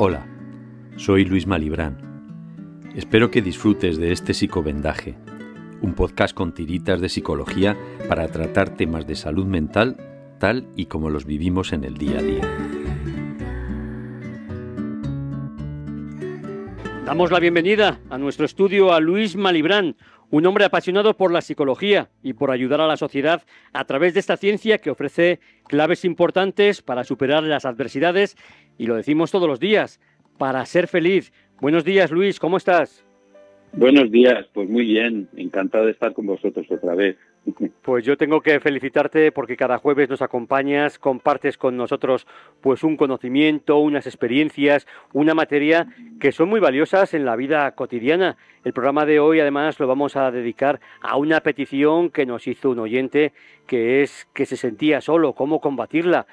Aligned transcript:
Hola, 0.00 0.28
soy 0.94 1.24
Luis 1.24 1.48
Malibrán. 1.48 1.98
Espero 2.94 3.32
que 3.32 3.42
disfrutes 3.42 3.96
de 3.96 4.12
este 4.12 4.32
psicovendaje, 4.32 5.16
un 5.82 5.94
podcast 5.94 6.36
con 6.36 6.54
tiritas 6.54 7.00
de 7.00 7.08
psicología 7.08 7.76
para 8.08 8.28
tratar 8.28 8.76
temas 8.76 9.08
de 9.08 9.16
salud 9.16 9.44
mental 9.44 9.96
tal 10.38 10.68
y 10.76 10.86
como 10.86 11.10
los 11.10 11.24
vivimos 11.24 11.72
en 11.72 11.82
el 11.82 11.94
día 11.94 12.20
a 12.20 12.22
día. 12.22 12.42
Damos 17.04 17.32
la 17.32 17.40
bienvenida 17.40 17.98
a 18.08 18.18
nuestro 18.18 18.44
estudio 18.44 18.92
a 18.92 19.00
Luis 19.00 19.34
Malibrán, 19.34 19.96
un 20.30 20.46
hombre 20.46 20.64
apasionado 20.64 21.16
por 21.16 21.32
la 21.32 21.40
psicología 21.40 22.10
y 22.22 22.34
por 22.34 22.50
ayudar 22.50 22.80
a 22.80 22.86
la 22.86 22.96
sociedad 22.96 23.42
a 23.72 23.84
través 23.84 24.14
de 24.14 24.20
esta 24.20 24.36
ciencia 24.36 24.78
que 24.78 24.90
ofrece 24.90 25.40
claves 25.66 26.04
importantes 26.04 26.82
para 26.82 27.04
superar 27.04 27.42
las 27.42 27.64
adversidades 27.64 28.36
y 28.76 28.86
lo 28.86 28.96
decimos 28.96 29.30
todos 29.30 29.48
los 29.48 29.60
días, 29.60 30.00
para 30.36 30.64
ser 30.66 30.86
feliz. 30.86 31.32
Buenos 31.60 31.84
días, 31.84 32.10
Luis, 32.10 32.38
¿cómo 32.38 32.56
estás? 32.56 33.04
Buenos 33.72 34.10
días, 34.10 34.46
pues 34.52 34.68
muy 34.68 34.84
bien, 34.84 35.28
encantado 35.36 35.86
de 35.86 35.92
estar 35.92 36.12
con 36.12 36.26
vosotros 36.26 36.66
otra 36.70 36.94
vez. 36.94 37.16
Pues 37.82 38.04
yo 38.04 38.16
tengo 38.16 38.40
que 38.40 38.60
felicitarte 38.60 39.32
porque 39.32 39.56
cada 39.56 39.78
jueves 39.78 40.08
nos 40.10 40.22
acompañas, 40.22 40.98
compartes 40.98 41.56
con 41.56 41.76
nosotros 41.76 42.26
pues 42.60 42.82
un 42.82 42.96
conocimiento, 42.96 43.78
unas 43.78 44.06
experiencias, 44.06 44.86
una 45.12 45.34
materia 45.34 45.86
que 46.20 46.32
son 46.32 46.48
muy 46.48 46.60
valiosas 46.60 47.14
en 47.14 47.24
la 47.24 47.36
vida 47.36 47.70
cotidiana. 47.72 48.36
El 48.64 48.72
programa 48.72 49.06
de 49.06 49.20
hoy 49.20 49.40
además 49.40 49.80
lo 49.80 49.86
vamos 49.86 50.16
a 50.16 50.30
dedicar 50.30 50.80
a 51.00 51.16
una 51.16 51.40
petición 51.40 52.10
que 52.10 52.26
nos 52.26 52.46
hizo 52.46 52.70
un 52.70 52.80
oyente 52.80 53.32
que 53.66 54.02
es 54.02 54.28
que 54.34 54.46
se 54.46 54.56
sentía 54.56 55.00
solo, 55.00 55.32
cómo 55.32 55.60
combatirla. 55.60 56.26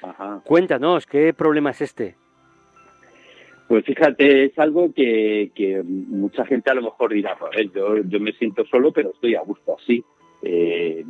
Cuéntanos, 0.44 1.06
¿qué 1.06 1.32
problema 1.32 1.70
es 1.70 1.80
este? 1.80 2.16
Pues 3.68 3.84
fíjate, 3.84 4.44
es 4.44 4.58
algo 4.58 4.92
que, 4.94 5.50
mucha 5.84 6.44
gente 6.46 6.70
a 6.70 6.74
lo 6.74 6.82
mejor 6.82 7.12
dirá, 7.12 7.36
yo, 7.74 7.98
yo 7.98 8.20
me 8.20 8.32
siento 8.32 8.64
solo, 8.66 8.92
pero 8.92 9.10
estoy 9.10 9.34
a 9.34 9.40
gusto 9.40 9.76
así. 9.82 10.04
Eh, 10.42 11.04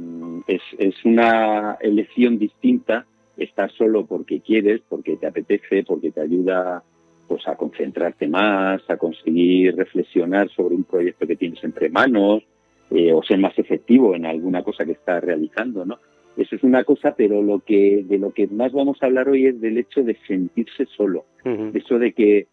es, 0.47 0.63
es, 0.79 1.05
una 1.05 1.77
elección 1.81 2.39
distinta 2.39 3.07
estar 3.37 3.71
solo 3.73 4.07
porque 4.07 4.41
quieres, 4.41 4.81
porque 4.89 5.17
te 5.17 5.27
apetece, 5.27 5.85
porque 5.85 6.11
te 6.11 6.21
ayuda 6.21 6.83
pues 7.29 7.47
a 7.49 7.57
concentrarte 7.57 8.29
más, 8.29 8.89
a 8.89 8.97
conseguir 8.97 9.77
reflexionar 9.77 10.49
sobre 10.51 10.77
un 10.77 10.85
proyecto 10.85 11.27
que 11.27 11.37
tienes 11.37 11.63
entre 11.65 11.89
manos, 11.89 12.45
eh, 12.91 13.13
o 13.13 13.23
ser 13.23 13.39
más 13.39 13.59
efectivo 13.59 14.15
en 14.15 14.27
alguna 14.27 14.63
cosa 14.63 14.85
que 14.85 14.93
estás 14.93 15.23
realizando, 15.23 15.85
¿no? 15.85 15.99
Eso 16.37 16.55
es 16.55 16.63
una 16.63 16.85
cosa, 16.85 17.15
pero 17.17 17.43
lo 17.43 17.61
que 17.61 18.05
de 18.07 18.19
lo 18.19 18.31
que 18.31 18.47
más 18.47 18.73
vamos 18.73 19.03
a 19.03 19.07
hablar 19.07 19.29
hoy 19.29 19.47
es 19.47 19.61
del 19.61 19.79
hecho 19.79 20.03
de 20.03 20.17
sentirse 20.27 20.87
solo, 20.97 21.25
eso 21.73 21.99
de 21.99 22.13
que 22.13 22.47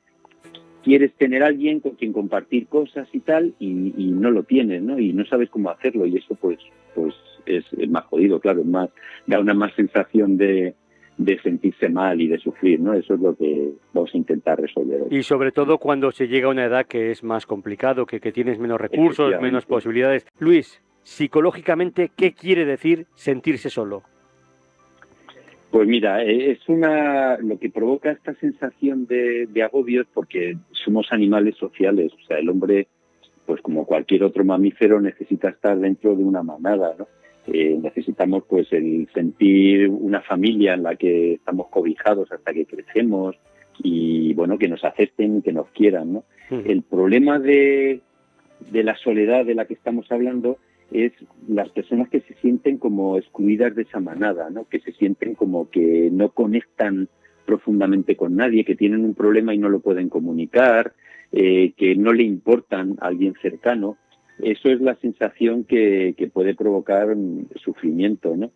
quieres 0.84 1.14
tener 1.14 1.44
a 1.44 1.48
alguien 1.48 1.80
con 1.80 1.94
quien 1.94 2.14
compartir 2.14 2.67
cosas 2.67 3.08
y 3.14 3.20
tal 3.20 3.53
y, 3.59 4.12
no 4.14 4.31
lo 4.31 4.44
tienes, 4.44 4.81
¿no? 4.81 5.00
Y 5.00 5.14
no 5.14 5.26
sabes 5.26 5.50
cómo 5.50 5.70
hacerlo 5.70 6.06
y 6.06 6.17
eso 6.17 6.36
pues 6.36 6.59
pues 6.94 7.16
es, 7.45 7.66
más 7.89 8.06
jodido, 8.06 8.39
claro, 8.39 8.64
más 8.64 8.89
da 9.26 9.39
una 9.39 9.54
más 9.54 9.73
sensación 9.73 10.38
de, 10.38 10.76
de 11.17 11.42
sentirse 11.42 11.89
mal 11.89 12.22
y 12.22 12.28
de 12.28 12.38
sufrir, 12.38 12.80
¿no? 12.80 12.94
Eso 12.94 13.16
es 13.16 13.20
lo 13.20 13.36
que 13.36 13.72
vamos 13.94 14.14
a 14.14 14.17
intentar 14.17 14.59
resolver 14.59 15.02
hoy. 15.02 15.17
Y 15.17 15.23
sobre 15.23 15.52
todo 15.52 15.78
cuando 15.78 16.11
se 16.11 16.28
llega 16.28 16.48
a 16.48 16.52
una 16.52 16.66
edad 16.66 16.86
que 16.86 17.11
es 17.11 17.23
más 17.23 17.45
complicado, 17.45 18.06
que, 18.06 18.20
que 18.20 18.31
tienes 18.31 18.59
menos 18.59 18.80
recursos, 18.80 19.34
menos 19.42 19.66
posibilidades. 19.66 20.26
Luis, 20.39 20.81
psicológicamente, 21.02 22.11
¿qué 22.16 22.34
quiere 22.34 22.66
decir 22.66 23.08
sentirse 23.16 23.70
solo? 23.70 24.04
Pues 25.73 25.88
mira, 25.88 26.23
eh, 26.23 26.52
es 26.52 26.69
una 26.69 27.35
lo 27.39 27.58
que 27.58 27.71
provoca 27.71 28.11
esta 28.11 28.36
sensación 28.36 29.08
de, 29.08 29.49
agobio 29.64 30.02
es 30.02 30.08
porque 30.14 30.55
somos 30.71 31.08
animales 31.09 31.55
sociales, 31.58 32.11
o 32.14 32.27
sea, 32.27 32.37
el 32.37 32.48
hombre, 32.48 32.86
pues 33.48 33.59
como 33.61 33.87
cualquier 33.87 34.23
otro 34.23 34.45
mamífero, 34.45 35.02
necesita 35.02 35.49
estar 35.49 35.80
dentro 35.80 36.15
de 36.15 36.23
una 36.23 36.43
manada, 36.43 36.93
¿no? 36.99 37.08
Eh, 37.48 37.75
necesitamos 37.81 38.43
pues 38.48 38.71
el 38.71 39.09
sentir 39.15 39.89
una 39.89 40.21
familia 40.21 40.75
en 40.75 40.83
la 40.83 40.95
que 40.95 41.33
estamos 41.33 41.70
cobijados 41.70 42.31
hasta 42.31 42.53
que 42.53 42.67
crecemos 42.67 43.36
y 43.80 44.31
bueno 44.36 44.59
que 44.59 44.67
nos 44.67 44.83
acepten 44.83 45.39
y 45.39 45.42
que 45.42 45.53
nos 45.53 45.69
quieran, 45.69 46.14
¿no? 46.14 46.23
El 46.52 46.83
problema 46.83 47.39
de, 47.39 48.02
de 48.59 48.83
la 48.83 48.95
soledad 48.98 49.43
de 49.43 49.55
la 49.55 49.65
que 49.65 49.73
estamos 49.73 50.05
hablando 50.11 50.59
es 50.93 51.11
las 51.48 51.70
personas 51.70 52.08
que 52.09 52.21
se 52.21 52.36
sienten 52.36 52.77
como 52.77 53.17
excluidas 53.17 53.76
de 53.76 53.81
esa 53.81 53.99
manada, 53.99 54.49
¿no? 54.49 54.67
que 54.70 54.80
se 54.80 54.93
sienten 54.93 55.33
como 55.36 55.70
que 55.70 56.09
no 56.11 56.30
conectan 56.30 57.09
profundamente 57.45 58.15
con 58.15 58.36
nadie, 58.36 58.64
que 58.64 58.76
tienen 58.76 59.04
un 59.04 59.15
problema 59.15 59.54
y 59.54 59.58
no 59.58 59.70
lo 59.70 59.80
pueden 59.80 60.09
comunicar, 60.09 60.93
eh, 61.31 61.73
que 61.76 61.95
no 61.95 62.14
le 62.14 62.23
importan 62.23 62.95
a 63.02 63.08
alguien 63.08 63.33
cercano. 63.42 63.98
Eso 64.39 64.70
es 64.70 64.81
la 64.81 64.95
sensación 64.95 65.64
que, 65.64 66.14
que 66.17 66.27
puede 66.27 66.55
provocar 66.55 67.15
sufrimiento, 67.55 68.36
¿no? 68.36 68.52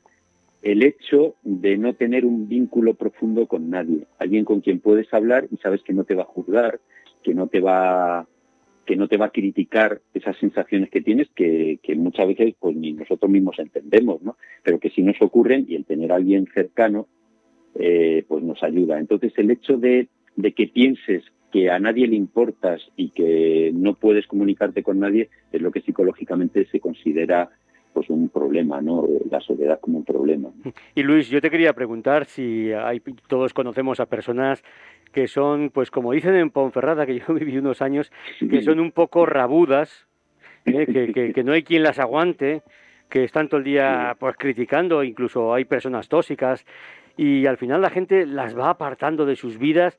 El 0.62 0.84
hecho 0.84 1.36
de 1.44 1.78
no 1.78 1.94
tener 1.94 2.26
un 2.26 2.48
vínculo 2.48 2.96
profundo 2.96 3.48
con 3.48 3.70
nadie, 3.70 4.06
alguien 4.20 4.44
con 4.44 4.62
quien 4.62 4.80
puedes 4.80 5.14
hablar 5.14 5.48
y 5.52 5.58
sabes 5.58 5.84
que 5.84 5.94
no 5.94 6.04
te 6.04 6.16
va 6.16 6.24
a 6.24 6.34
juzgar, 6.34 6.80
que 7.24 7.34
no 7.34 7.48
te 7.48 7.60
va 7.60 8.28
que 8.88 8.96
no 8.96 9.08
te 9.08 9.18
va 9.18 9.28
a 9.28 9.32
criticar 9.32 10.02
esas 10.14 10.38
sensaciones 10.38 10.90
que 10.90 11.02
tienes 11.02 11.28
que, 11.36 11.78
muchas 11.98 12.28
veces 12.28 12.56
pues 12.58 12.76
ni 12.76 12.94
nosotros 12.94 13.30
mismos 13.30 13.60
entendemos, 13.60 14.24
¿no? 14.24 14.38
Pero 14.64 14.80
que 14.80 14.90
si 14.90 15.04
nos 15.04 15.22
ocurren 15.22 15.66
y 15.68 15.76
el 15.76 15.86
tener 15.86 16.12
a 16.12 16.16
alguien 16.16 16.48
cercano 16.54 17.08
eh, 17.76 18.24
pues 18.28 18.44
nos 18.44 18.64
ayuda. 18.64 18.98
Entonces 18.98 19.34
el 19.36 19.52
hecho 19.52 19.78
de, 19.78 20.08
que 20.56 20.68
pienses 20.68 21.24
que 21.52 21.70
a 21.70 21.80
nadie 21.80 22.08
le 22.08 22.16
importas 22.16 22.82
y 22.96 23.10
que 23.10 23.72
no 23.74 23.94
puedes 23.96 24.26
comunicarte 24.26 24.84
con 24.84 25.00
nadie 25.00 25.30
es 25.52 25.62
lo 25.62 25.72
que 25.72 25.82
psicológicamente 25.82 26.66
se 26.72 26.80
considera 26.80 27.50
pues 27.98 28.12
un 28.12 28.30
problema, 28.30 28.80
¿no? 28.80 29.08
La 29.32 29.42
soledad 29.42 29.80
como 29.80 29.98
un 29.98 30.06
problema. 30.06 30.50
Y 30.94 31.02
Luis, 31.02 31.30
yo 31.30 31.42
te 31.42 31.50
quería 31.50 31.74
preguntar 31.74 32.26
si 32.26 32.72
hay, 32.72 33.00
todos 33.28 33.56
conocemos 33.56 34.00
a 34.00 34.06
personas 34.06 34.64
que 35.12 35.28
son, 35.28 35.72
pues 35.72 35.90
como 35.90 36.12
dicen 36.12 36.36
en 36.36 36.52
Ponferrada, 36.52 37.08
que 37.08 37.18
yo 37.28 37.34
viví 37.34 37.58
unos 37.58 37.82
años, 37.82 38.12
que 38.40 38.62
son 38.62 38.80
un 38.80 38.92
poco 38.92 39.26
rabudas, 39.26 40.06
¿eh? 40.66 40.86
que, 41.12 41.34
que, 41.34 41.44
no 41.44 41.54
hay 41.54 41.64
quien 41.64 41.82
las 41.82 41.98
aguante, 41.98 42.62
que 43.10 43.24
están 43.24 43.50
todo 43.50 43.58
el 43.58 43.64
día 43.64 44.16
pues 44.20 44.36
criticando, 44.38 45.04
incluso 45.04 45.56
hay 45.56 45.66
personas 45.66 46.08
tóxicas, 46.08 46.68
y 47.18 47.48
al 47.48 47.58
final 47.58 47.82
la 47.82 47.90
gente 47.90 48.28
las 48.28 48.56
va 48.56 48.70
apartando 48.70 49.26
de 49.26 49.36
sus 49.36 49.58
vidas 49.58 49.98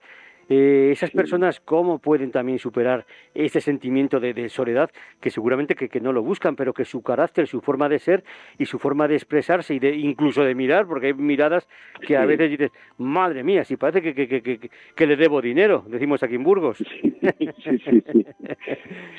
eh, 0.48 0.88
esas 0.92 1.10
personas, 1.10 1.60
¿cómo 1.60 1.98
pueden 1.98 2.30
también 2.30 2.58
superar 2.58 3.04
ese 3.34 3.60
sentimiento 3.60 4.18
de, 4.18 4.48
soledad 4.48 4.90
que 5.20 5.30
seguramente 5.30 5.74
que, 5.74 6.00
no 6.00 6.12
lo 6.12 6.22
buscan, 6.22 6.56
pero 6.56 6.72
que 6.72 6.86
su 6.86 7.02
carácter, 7.02 7.46
su 7.46 7.60
forma 7.60 7.88
de 7.88 7.98
ser 7.98 8.24
y 8.58 8.64
su 8.64 8.78
forma 8.78 9.08
de 9.08 9.16
expresarse 9.16 9.74
y 9.74 9.78
de 9.78 9.94
incluso 9.94 10.42
de 10.42 10.54
mirar, 10.54 10.86
porque 10.86 11.08
hay 11.08 11.14
miradas 11.14 11.68
que 12.00 12.16
a 12.16 12.24
veces 12.24 12.50
dices, 12.50 12.70
madre 12.96 13.44
mía, 13.44 13.64
si 13.64 13.76
parece 13.76 14.14
que, 14.14 14.70
que, 14.94 15.06
le 15.06 15.16
debo 15.16 15.42
dinero, 15.42 15.84
decimos 15.86 16.22
aquí 16.22 16.36
en 16.36 16.44
Burgos. 16.44 16.78
Sí, 16.78 17.14
sí, 17.62 17.78
sí. 17.78 18.26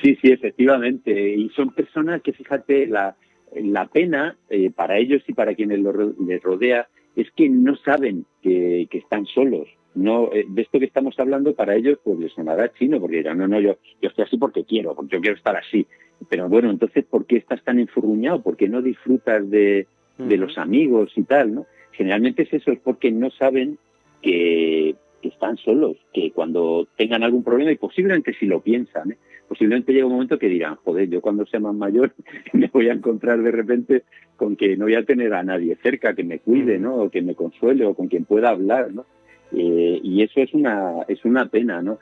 Sí, 0.02 0.18
sí, 0.20 0.32
efectivamente. 0.32 1.12
Y 1.12 1.48
son 1.50 1.72
personas 1.72 2.22
que, 2.22 2.32
fíjate, 2.32 2.86
la, 2.86 3.16
la 3.54 3.86
pena 3.86 4.36
eh, 4.48 4.70
para 4.70 4.98
ellos 4.98 5.22
y 5.28 5.34
para 5.34 5.54
quienes 5.54 5.80
les 5.80 6.42
rodea 6.42 6.88
es 7.14 7.30
que 7.32 7.48
no 7.48 7.76
saben 7.76 8.24
que, 8.42 8.88
que 8.90 8.98
están 8.98 9.26
solos 9.26 9.68
no 9.94 10.32
eh, 10.32 10.46
de 10.48 10.62
esto 10.62 10.78
que 10.78 10.84
estamos 10.84 11.18
hablando 11.18 11.54
para 11.54 11.74
ellos 11.74 11.98
pues 12.02 12.18
les 12.18 12.32
sonará 12.32 12.72
chino 12.72 13.00
porque 13.00 13.16
dirán 13.16 13.38
no 13.38 13.48
no 13.48 13.60
yo 13.60 13.76
yo 14.00 14.08
estoy 14.08 14.24
así 14.24 14.36
porque 14.36 14.64
quiero 14.64 14.94
porque 14.94 15.16
yo 15.16 15.20
quiero 15.20 15.36
estar 15.36 15.56
así 15.56 15.86
pero 16.28 16.48
bueno 16.48 16.70
entonces 16.70 17.04
por 17.04 17.26
qué 17.26 17.36
estás 17.36 17.62
tan 17.64 17.78
enfurruñado 17.78 18.42
por 18.42 18.56
qué 18.56 18.68
no 18.68 18.82
disfrutas 18.82 19.48
de, 19.50 19.86
de 20.18 20.36
los 20.36 20.58
amigos 20.58 21.12
y 21.16 21.22
tal 21.24 21.54
no 21.54 21.66
generalmente 21.92 22.42
es 22.42 22.52
eso 22.52 22.70
es 22.70 22.78
porque 22.78 23.10
no 23.10 23.30
saben 23.30 23.78
que, 24.22 24.94
que, 25.22 25.28
están 25.28 25.56
solos 25.56 25.96
que 26.12 26.30
cuando 26.30 26.86
tengan 26.96 27.24
algún 27.24 27.42
problema 27.42 27.72
y 27.72 27.76
posiblemente 27.76 28.32
si 28.34 28.46
lo 28.46 28.60
piensan 28.60 29.12
¿eh? 29.12 29.16
posiblemente 29.48 29.92
llega 29.92 30.06
un 30.06 30.12
momento 30.12 30.38
que 30.38 30.48
dirán 30.48 30.76
joder 30.76 31.08
yo 31.08 31.20
cuando 31.20 31.46
sea 31.46 31.58
más 31.58 31.74
mayor 31.74 32.14
me 32.52 32.68
voy 32.68 32.88
a 32.88 32.92
encontrar 32.92 33.42
de 33.42 33.50
repente 33.50 34.04
con 34.36 34.54
que 34.54 34.76
no 34.76 34.84
voy 34.84 34.94
a 34.94 35.04
tener 35.04 35.34
a 35.34 35.42
nadie 35.42 35.76
cerca 35.82 36.14
que 36.14 36.22
me 36.22 36.38
cuide 36.38 36.78
no 36.78 36.94
o 36.94 37.10
que 37.10 37.22
me 37.22 37.34
consuele 37.34 37.84
o 37.86 37.94
con 37.94 38.06
quien 38.06 38.24
pueda 38.24 38.50
hablar 38.50 38.94
no 38.94 39.04
eh, 39.52 40.00
y 40.02 40.22
eso 40.22 40.40
es 40.40 40.52
una, 40.54 41.02
es 41.08 41.24
una 41.24 41.46
pena, 41.46 41.82
¿no? 41.82 41.98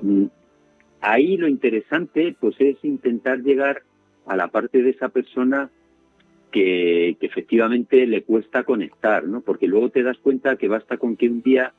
Mm, 0.00 0.26
ahí 1.00 1.36
lo 1.36 1.48
interesante, 1.48 2.36
pues, 2.38 2.56
es 2.58 2.76
intentar 2.84 3.40
llegar 3.40 3.82
a 4.26 4.36
la 4.36 4.48
parte 4.48 4.82
de 4.82 4.90
esa 4.90 5.08
persona 5.08 5.70
que, 6.54 7.16
efectivamente 7.20 8.06
le 8.06 8.22
cuesta 8.22 8.62
conectar, 8.62 9.24
¿no? 9.24 9.40
Porque 9.40 9.66
luego 9.66 9.90
te 9.90 10.02
das 10.02 10.18
cuenta 10.18 10.56
que 10.56 10.68
basta 10.68 10.96
con 10.96 11.16
que 11.16 11.28
un 11.28 11.42
día 11.42 11.72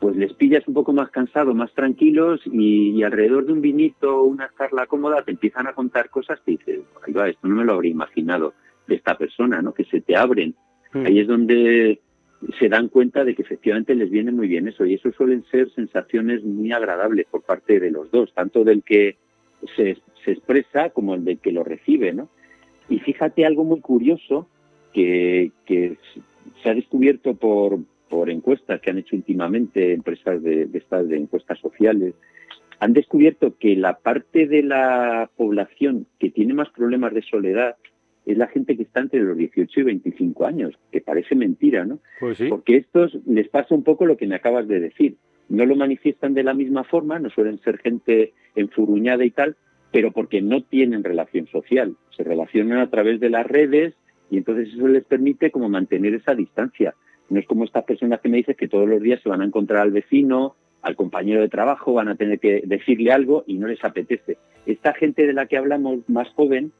pues 0.00 0.14
les 0.14 0.34
pillas 0.34 0.66
un 0.68 0.74
poco 0.74 0.92
más 0.92 1.10
cansados, 1.10 1.54
más 1.54 1.72
tranquilos 1.72 2.40
y, 2.44 3.02
alrededor 3.02 3.46
de 3.46 3.52
un 3.52 3.62
vinito 3.62 4.18
o 4.18 4.24
una 4.24 4.50
charla 4.58 4.86
cómoda 4.86 5.22
te 5.22 5.30
empiezan 5.30 5.68
a 5.68 5.72
contar 5.72 6.10
cosas 6.10 6.38
que 6.44 6.52
dices, 6.52 6.80
ahí 7.06 7.14
va, 7.14 7.28
esto 7.28 7.48
no 7.48 7.56
me 7.56 7.64
lo 7.64 7.72
habría 7.72 7.92
imaginado 7.92 8.52
de 8.86 8.96
esta 8.96 9.16
persona, 9.16 9.62
¿no? 9.62 9.72
Que 9.72 9.84
se 9.84 10.02
te 10.02 10.16
abren. 10.16 10.54
Mm. 10.92 11.06
Ahí 11.06 11.20
es 11.20 11.26
donde 11.26 12.00
se 12.58 12.68
dan 12.68 12.88
cuenta 12.88 13.24
de 13.24 13.34
que 13.34 13.42
efectivamente 13.42 13.94
les 13.94 14.10
viene 14.10 14.30
muy 14.30 14.48
bien 14.48 14.68
eso 14.68 14.84
y 14.84 14.94
eso 14.94 15.10
suelen 15.12 15.44
ser 15.50 15.70
sensaciones 15.72 16.44
muy 16.44 16.72
agradables 16.72 17.26
por 17.30 17.42
parte 17.42 17.80
de 17.80 17.90
los 17.90 18.10
dos, 18.10 18.32
tanto 18.34 18.64
del 18.64 18.82
que 18.82 19.16
se, 19.74 19.96
expresa 20.26 20.90
como 20.90 21.14
el 21.14 21.24
del 21.24 21.38
que 21.38 21.52
lo 21.52 21.62
recibe, 21.62 22.12
¿no? 22.12 22.28
Y 22.88 22.98
fíjate 22.98 23.46
algo 23.46 23.62
muy 23.62 23.80
curioso 23.80 24.48
que, 24.92 25.52
se 26.62 26.70
ha 26.70 26.74
descubierto 26.74 27.34
por, 27.34 27.78
encuestas 28.28 28.80
que 28.80 28.90
han 28.90 28.98
hecho 28.98 29.14
últimamente 29.14 29.92
empresas 29.92 30.42
de, 30.42 30.66
de 30.66 30.78
estas 30.78 31.08
de 31.08 31.16
encuestas 31.16 31.58
sociales, 31.60 32.14
han 32.80 32.92
descubierto 32.92 33.56
que 33.58 33.76
la 33.76 33.98
parte 33.98 34.46
de 34.46 34.62
la 34.62 35.30
población 35.36 36.06
que 36.18 36.30
tiene 36.30 36.54
más 36.54 36.70
problemas 36.70 37.14
de 37.14 37.22
soledad 37.22 37.76
es 38.26 38.36
la 38.36 38.48
gente 38.48 38.76
que 38.76 38.82
está 38.82 39.00
entre 39.00 39.22
los 39.22 39.36
18 39.36 39.80
y 39.80 39.82
25 39.84 40.46
años, 40.46 40.74
que 40.90 41.00
parece 41.00 41.36
mentira, 41.36 41.84
¿no? 41.84 42.00
Pues 42.18 42.38
sí. 42.38 42.48
Porque 42.48 42.76
estos 42.76 43.16
les 43.24 43.48
pasa 43.48 43.74
un 43.74 43.84
poco 43.84 44.04
lo 44.04 44.16
que 44.16 44.26
me 44.26 44.34
acabas 44.34 44.66
de 44.66 44.80
decir. 44.80 45.16
No 45.48 45.64
lo 45.64 45.76
manifiestan 45.76 46.34
de 46.34 46.42
la 46.42 46.52
misma 46.52 46.82
forma, 46.82 47.20
no 47.20 47.30
suelen 47.30 47.60
ser 47.60 47.78
gente 47.78 48.34
enfuruñada 48.56 49.24
y 49.24 49.30
tal, 49.30 49.56
pero 49.92 50.10
porque 50.10 50.42
no 50.42 50.64
tienen 50.64 51.04
relación 51.04 51.46
social. 51.46 51.96
Se 52.16 52.24
relacionan 52.24 52.80
a 52.80 52.90
través 52.90 53.20
de 53.20 53.30
las 53.30 53.46
redes 53.46 53.94
y 54.28 54.38
entonces 54.38 54.74
eso 54.74 54.88
les 54.88 55.04
permite 55.04 55.52
como 55.52 55.68
mantener 55.68 56.14
esa 56.14 56.34
distancia. 56.34 56.94
No 57.30 57.38
es 57.38 57.46
como 57.46 57.64
estas 57.64 57.84
personas 57.84 58.20
que 58.20 58.28
me 58.28 58.38
dices 58.38 58.56
que 58.56 58.66
todos 58.66 58.88
los 58.88 59.00
días 59.00 59.22
se 59.22 59.28
van 59.28 59.40
a 59.40 59.44
encontrar 59.44 59.82
al 59.82 59.92
vecino, 59.92 60.56
al 60.82 60.96
compañero 60.96 61.42
de 61.42 61.48
trabajo, 61.48 61.94
van 61.94 62.08
a 62.08 62.16
tener 62.16 62.40
que 62.40 62.62
decirle 62.64 63.12
algo 63.12 63.44
y 63.46 63.54
no 63.54 63.68
les 63.68 63.84
apetece. 63.84 64.36
Esta 64.66 64.94
gente 64.94 65.26
de 65.26 65.32
la 65.32 65.46
que 65.46 65.56
hablamos 65.56 66.08
más 66.08 66.28
joven 66.30 66.72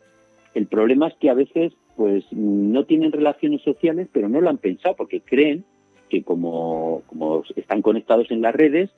el 0.57 0.67
problema 0.69 1.09
es 1.09 1.15
que 1.21 1.29
a 1.29 1.35
veces 1.35 1.75
pues 1.97 2.25
no 2.33 2.85
tienen 2.85 3.13
relaciones 3.13 3.61
sociales, 3.63 4.09
pero 4.11 4.29
no 4.29 4.41
lo 4.41 4.49
han 4.49 4.57
pensado 4.57 4.97
porque 4.97 5.21
creen 5.21 5.65
que 6.09 6.23
como, 6.23 7.03
como 7.09 7.43
están 7.57 7.83
conectados 7.83 8.31
en 8.31 8.41
las 8.41 8.55
redes, 8.55 8.91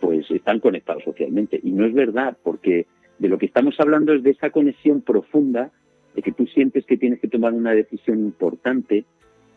pues 0.00 0.28
están 0.30 0.58
conectados 0.58 1.04
socialmente. 1.04 1.60
Y 1.62 1.70
no 1.70 1.86
es 1.86 1.94
verdad, 1.94 2.36
porque 2.42 2.86
de 3.20 3.28
lo 3.28 3.38
que 3.38 3.46
estamos 3.46 3.78
hablando 3.78 4.12
es 4.12 4.24
de 4.24 4.30
esa 4.30 4.50
conexión 4.50 5.02
profunda, 5.02 5.70
de 6.16 6.22
que 6.22 6.32
tú 6.32 6.46
sientes 6.48 6.84
que 6.84 6.96
tienes 6.96 7.20
que 7.20 7.28
tomar 7.28 7.52
una 7.52 7.72
decisión 7.72 8.18
importante 8.18 9.04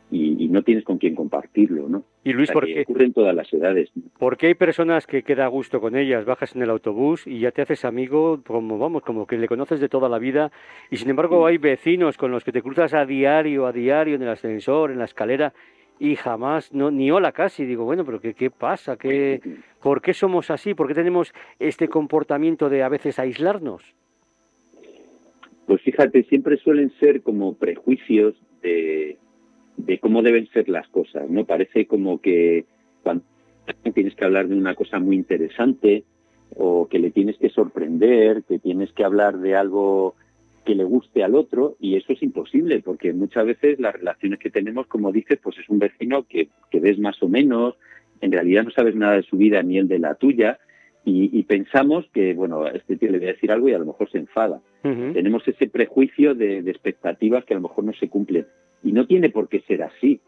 y, 0.10 0.44
y 0.44 0.48
no 0.48 0.64
tienes 0.64 0.84
con 0.86 0.98
quién 0.98 1.16
compartirlo, 1.16 1.90
¿no? 1.90 2.04
Y 2.24 2.34
Luis, 2.34 2.50
O 2.50 2.54
sea, 2.54 2.54
¿por 2.54 2.66
qué? 2.66 2.82
ocurre 2.82 3.06
en 3.06 3.14
todas 3.14 3.36
las 3.36 3.52
edades. 3.54 3.90
¿no? 3.96 4.04
Porque 4.18 4.48
hay 4.48 4.54
personas 4.54 5.06
que 5.06 5.24
queda 5.24 5.46
a 5.46 5.50
gusto 5.50 5.82
con 5.82 5.96
ellas, 5.96 6.26
bajas 6.26 6.56
en 6.56 6.62
el 6.62 6.70
autobús 6.70 7.28
y 7.28 7.40
ya 7.40 7.52
te 7.52 7.62
haces 7.62 7.86
amigo, 7.86 8.42
como 8.46 8.78
vamos, 8.78 9.04
como 9.04 9.28
que 9.28 9.38
le 9.38 9.48
conoces 9.48 9.80
de 9.80 9.90
toda 9.90 10.10
la 10.10 10.20
vida, 10.20 10.52
y 10.90 10.98
sin 10.98 11.10
embargo 11.10 11.46
hay 11.46 11.58
vecinos 11.58 12.18
con 12.18 12.32
los 12.32 12.44
que 12.44 12.52
te 12.52 12.62
cruzas 12.62 12.94
a 12.94 13.06
diario, 13.06 13.66
a 13.66 13.72
diario, 13.72 14.16
en 14.16 14.22
el 14.22 14.30
ascensor, 14.30 14.92
en 14.92 15.00
la 15.00 15.06
escalera, 15.06 15.54
y 16.00 16.16
jamás, 16.16 16.74
no, 16.74 16.92
ni 16.92 17.10
hola 17.12 17.32
casi, 17.32 17.66
digo, 17.66 17.84
bueno, 17.84 18.06
pero 18.06 18.22
¿qué, 18.22 18.34
qué 18.34 18.52
pasa? 18.52 18.98
¿Qué, 18.98 19.42
¿Por 19.82 20.02
qué 20.02 20.14
somos 20.14 20.52
así? 20.52 20.74
¿Por 20.74 20.88
qué 20.88 20.94
tenemos 20.94 21.34
este 21.60 21.88
comportamiento 21.88 22.70
de 22.70 22.84
a 22.84 22.90
veces 22.90 23.20
aislarnos? 23.20 23.96
Pues 25.66 25.82
fíjate, 25.82 26.24
siempre 26.24 26.58
suelen 26.58 26.92
ser 27.00 27.22
como 27.24 27.56
prejuicios 27.56 28.36
de, 28.62 29.18
de 29.78 30.00
cómo 30.00 30.22
deben 30.22 30.48
ser 30.48 30.70
las 30.70 30.88
cosas, 30.90 31.30
¿no? 31.30 31.46
Parece 31.46 31.86
como 31.86 32.20
que 32.20 32.66
cuando 33.04 33.24
tienes 33.94 34.16
que 34.16 34.26
hablar 34.26 34.48
de 34.48 34.56
una 34.56 34.76
cosa 34.76 35.00
muy 35.00 35.16
interesante 35.16 36.04
o 36.56 36.88
que 36.88 37.00
le 37.00 37.12
tienes 37.12 37.38
que 37.38 37.50
sorprender, 37.50 38.44
que 38.44 38.60
tienes 38.60 38.92
que 38.94 39.04
hablar 39.04 39.38
de 39.40 39.56
algo 39.56 40.16
que 40.66 40.76
le 40.76 40.84
guste 40.84 41.24
al 41.24 41.36
otro 41.36 41.78
y 41.80 41.96
eso 41.96 42.12
es 42.14 42.22
imposible 42.22 42.82
porque 42.82 43.14
muchas 43.14 43.46
veces 43.46 43.80
las 43.80 43.94
relaciones 43.94 44.40
que 44.40 44.50
tenemos, 44.50 44.88
como 44.88 45.12
dices, 45.12 45.40
pues 45.42 45.58
es 45.58 45.70
un 45.70 45.80
vecino 45.80 46.24
que, 46.24 46.50
que 46.70 46.80
ves 46.80 47.00
más 47.00 47.22
o 47.24 47.30
menos, 47.30 47.76
en 48.20 48.32
realidad 48.32 48.64
no 48.64 48.72
sabes 48.72 48.96
nada 48.96 49.14
de 49.14 49.24
su 49.24 49.38
vida 49.38 49.62
ni 49.64 49.78
el 49.78 49.88
de 49.88 50.00
la 50.00 50.16
tuya 50.16 50.60
y, 51.06 51.38
y 51.38 51.44
pensamos 51.44 52.06
que, 52.14 52.34
bueno, 52.34 52.64
a 52.64 52.72
este 52.72 52.98
tío 52.98 53.12
le 53.12 53.20
voy 53.20 53.28
a 53.28 53.34
decir 53.34 53.52
algo 53.52 53.70
y 53.70 53.74
a 53.74 53.80
lo 53.80 53.86
mejor 53.86 54.10
se 54.10 54.18
enfada 54.18 54.60
tenemos 55.14 55.48
ese 55.48 55.68
prejuicio 55.68 56.36
de, 56.36 56.62
de 56.62 56.72
expectativas 56.72 57.46
que 57.46 57.54
a 57.54 57.58
lo 57.58 57.68
mejor 57.68 57.84
no 57.84 57.94
se 57.94 58.10
cumplen. 58.10 58.48
Y 58.84 58.92
no 58.92 59.08
tiene 59.08 59.30
por 59.30 59.50
qué 59.50 59.62
ser 59.62 59.84
así. 59.84 60.20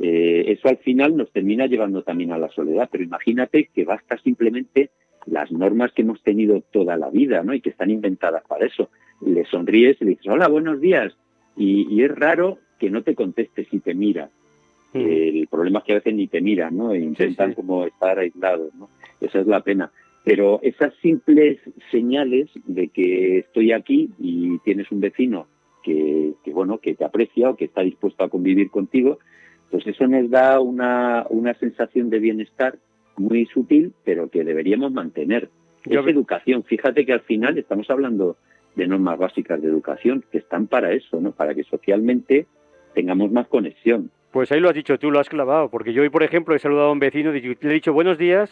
Eh, 0.00 0.44
eso 0.48 0.68
al 0.68 0.78
final 0.78 1.16
nos 1.16 1.30
termina 1.30 1.66
llevando 1.66 2.02
también 2.02 2.32
a 2.32 2.38
la 2.38 2.48
soledad. 2.48 2.88
Pero 2.90 3.04
imagínate 3.04 3.70
que 3.74 3.84
basta 3.84 4.18
simplemente 4.18 4.90
las 5.26 5.50
normas 5.50 5.92
que 5.92 6.02
hemos 6.02 6.22
tenido 6.22 6.62
toda 6.72 6.96
la 6.96 7.10
vida, 7.10 7.42
¿no? 7.42 7.54
Y 7.54 7.60
que 7.60 7.70
están 7.70 7.90
inventadas 7.90 8.42
para 8.46 8.66
eso. 8.66 8.90
Le 9.24 9.44
sonríes 9.46 9.96
y 10.00 10.04
le 10.04 10.10
dices, 10.10 10.26
hola, 10.28 10.48
buenos 10.48 10.80
días. 10.80 11.16
Y, 11.56 11.86
y 11.94 12.02
es 12.02 12.10
raro 12.10 12.58
que 12.78 12.90
no 12.90 13.02
te 13.02 13.14
conteste 13.14 13.64
si 13.66 13.80
te 13.80 13.94
mira. 13.94 14.30
Ujú. 14.92 15.06
El 15.06 15.48
problema 15.48 15.80
es 15.80 15.84
que 15.84 15.92
a 15.92 15.96
veces 15.96 16.14
ni 16.14 16.28
te 16.28 16.40
miran, 16.40 16.76
¿no? 16.76 16.92
E 16.92 16.98
intentan 16.98 17.50
sí. 17.50 17.56
como 17.56 17.84
estar 17.84 18.18
aislados, 18.18 18.74
¿no? 18.74 18.90
Esa 19.20 19.40
es 19.40 19.46
la 19.46 19.60
pena. 19.60 19.90
Pero 20.24 20.60
esas 20.62 20.94
simples 21.02 21.58
señales 21.90 22.50
de 22.66 22.88
que 22.88 23.38
estoy 23.38 23.72
aquí 23.72 24.10
y 24.18 24.58
tienes 24.60 24.90
un 24.90 25.00
vecino 25.00 25.46
que, 25.84 26.32
que, 26.42 26.52
bueno, 26.52 26.78
que 26.78 26.94
te 26.94 27.04
aprecia 27.04 27.50
o 27.50 27.56
que 27.56 27.66
está 27.66 27.82
dispuesto 27.82 28.24
a 28.24 28.28
convivir 28.28 28.70
contigo, 28.70 29.18
pues 29.70 29.86
eso 29.86 30.06
nos 30.06 30.30
da 30.30 30.60
una, 30.60 31.26
una 31.30 31.54
sensación 31.54 32.10
de 32.10 32.18
bienestar 32.18 32.78
muy 33.16 33.46
sutil, 33.46 33.92
pero 34.04 34.28
que 34.30 34.42
deberíamos 34.42 34.92
mantener. 34.92 35.50
Yo 35.84 36.00
es 36.00 36.06
educación. 36.08 36.64
Fíjate 36.64 37.04
que 37.04 37.12
al 37.12 37.20
final 37.20 37.58
estamos 37.58 37.88
hablando 37.90 38.36
de 38.74 38.86
normas 38.88 39.18
básicas 39.18 39.60
de 39.60 39.68
educación 39.68 40.24
que 40.32 40.38
están 40.38 40.66
para 40.66 40.92
eso, 40.92 41.20
¿no? 41.20 41.32
Para 41.32 41.54
que 41.54 41.62
socialmente 41.64 42.46
tengamos 42.94 43.30
más 43.30 43.46
conexión. 43.48 44.10
Pues 44.32 44.50
ahí 44.50 44.60
lo 44.60 44.68
has 44.68 44.74
dicho 44.74 44.98
tú, 44.98 45.10
lo 45.10 45.20
has 45.20 45.28
clavado, 45.28 45.68
porque 45.68 45.92
yo 45.92 46.02
hoy, 46.02 46.08
por 46.08 46.22
ejemplo, 46.22 46.56
he 46.56 46.58
saludado 46.58 46.88
a 46.88 46.92
un 46.92 46.98
vecino, 46.98 47.30
le 47.30 47.38
he 47.38 47.68
dicho 47.72 47.92
buenos 47.92 48.18
días 48.18 48.50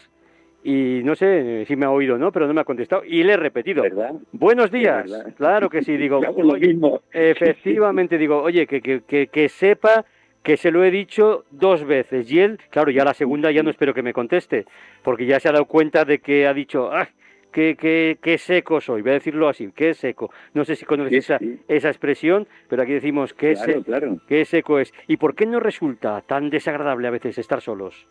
y 0.64 1.00
no 1.04 1.14
sé 1.14 1.64
si 1.66 1.74
me 1.76 1.86
ha 1.86 1.90
oído 1.90 2.14
o 2.14 2.18
no, 2.18 2.30
pero 2.32 2.46
no 2.46 2.54
me 2.54 2.60
ha 2.60 2.64
contestado 2.64 3.02
y 3.04 3.22
le 3.24 3.32
he 3.32 3.36
repetido. 3.36 3.82
¿Verdad? 3.82 4.12
Buenos 4.32 4.70
días. 4.70 5.10
verdad. 5.10 5.34
Claro 5.36 5.68
que 5.68 5.82
sí, 5.82 5.96
digo. 5.96 6.20
Lo 6.38 6.54
mismo. 6.54 7.00
efectivamente, 7.12 8.16
digo, 8.18 8.40
oye, 8.42 8.66
que, 8.66 8.80
que, 8.80 9.00
que, 9.02 9.26
que 9.26 9.48
sepa 9.48 10.04
que 10.42 10.56
se 10.56 10.70
lo 10.72 10.82
he 10.84 10.90
dicho 10.90 11.44
dos 11.50 11.84
veces. 11.84 12.30
Y 12.32 12.40
él, 12.40 12.58
claro, 12.70 12.90
ya 12.90 13.04
la 13.04 13.14
segunda 13.14 13.50
ya 13.52 13.62
no 13.62 13.70
espero 13.70 13.94
que 13.94 14.02
me 14.02 14.12
conteste, 14.12 14.64
porque 15.02 15.24
ya 15.26 15.38
se 15.38 15.48
ha 15.48 15.52
dado 15.52 15.66
cuenta 15.66 16.04
de 16.04 16.18
que 16.18 16.46
ha 16.46 16.54
dicho, 16.54 16.90
¡ah! 16.92 17.08
Qué, 17.52 17.76
qué, 17.78 18.16
qué 18.22 18.38
seco 18.38 18.80
soy, 18.80 19.02
voy 19.02 19.10
a 19.10 19.14
decirlo 19.14 19.46
así, 19.46 19.68
qué 19.76 19.92
seco. 19.92 20.32
No 20.54 20.64
sé 20.64 20.74
si 20.74 20.86
conoces 20.86 21.10
Sí, 21.12 21.16
esa, 21.18 21.38
sí. 21.38 21.60
esa 21.68 21.88
expresión, 21.90 22.48
pero 22.66 22.82
aquí 22.82 22.92
decimos 22.92 23.34
qué, 23.34 23.52
Claro, 23.52 23.72
se- 23.74 23.82
claro. 23.82 24.16
qué 24.26 24.44
seco 24.46 24.78
es. 24.78 24.90
¿Y 25.06 25.18
por 25.18 25.34
qué 25.34 25.44
nos 25.44 25.62
resulta 25.62 26.22
tan 26.22 26.48
desagradable 26.48 27.08
a 27.08 27.10
veces 27.10 27.36
estar 27.36 27.60
solos? 27.60 28.08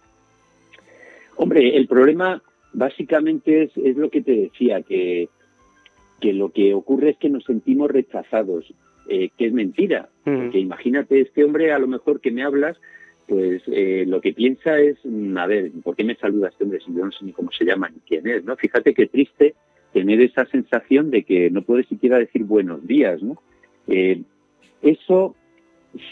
Hombre, 1.37 1.75
el 1.75 1.87
problema 1.87 2.39
básicamente 2.73 3.63
es, 3.63 3.71
es 3.77 3.97
lo 3.97 4.09
que 4.09 4.21
te 4.21 4.35
decía, 4.35 4.81
que, 4.81 5.29
que 6.19 6.33
lo 6.33 6.51
que 6.51 6.73
ocurre 6.73 7.11
es 7.11 7.17
que 7.17 7.29
nos 7.29 7.43
sentimos 7.43 7.91
rechazados, 7.91 8.73
eh, 9.09 9.29
que 9.37 9.47
es 9.47 9.53
mentira. 9.53 10.09
Porque 10.23 10.59
imagínate, 10.59 11.21
este 11.21 11.43
hombre 11.43 11.71
a 11.71 11.79
lo 11.79 11.87
mejor 11.87 12.21
que 12.21 12.31
me 12.31 12.43
hablas, 12.43 12.77
pues 13.27 13.61
eh, 13.67 14.05
lo 14.07 14.21
que 14.21 14.33
piensa 14.33 14.79
es, 14.79 14.97
mm, 15.03 15.37
a 15.37 15.47
ver, 15.47 15.71
¿por 15.83 15.95
qué 15.95 16.03
me 16.03 16.15
saluda 16.15 16.49
este 16.49 16.63
hombre 16.63 16.79
si 16.85 16.93
yo 16.93 17.05
no 17.05 17.11
sé 17.11 17.25
ni 17.25 17.31
cómo 17.31 17.51
se 17.51 17.65
llama 17.65 17.89
ni 17.89 17.99
quién 18.01 18.27
es? 18.27 18.43
¿no? 18.43 18.55
Fíjate 18.55 18.93
qué 18.93 19.07
triste 19.07 19.55
tener 19.93 20.21
esa 20.21 20.45
sensación 20.45 21.11
de 21.11 21.23
que 21.23 21.49
no 21.49 21.63
puedes 21.63 21.87
siquiera 21.87 22.17
decir 22.17 22.43
buenos 22.43 22.85
días, 22.85 23.21
¿no? 23.21 23.41
Eh, 23.87 24.21
eso, 24.81 25.35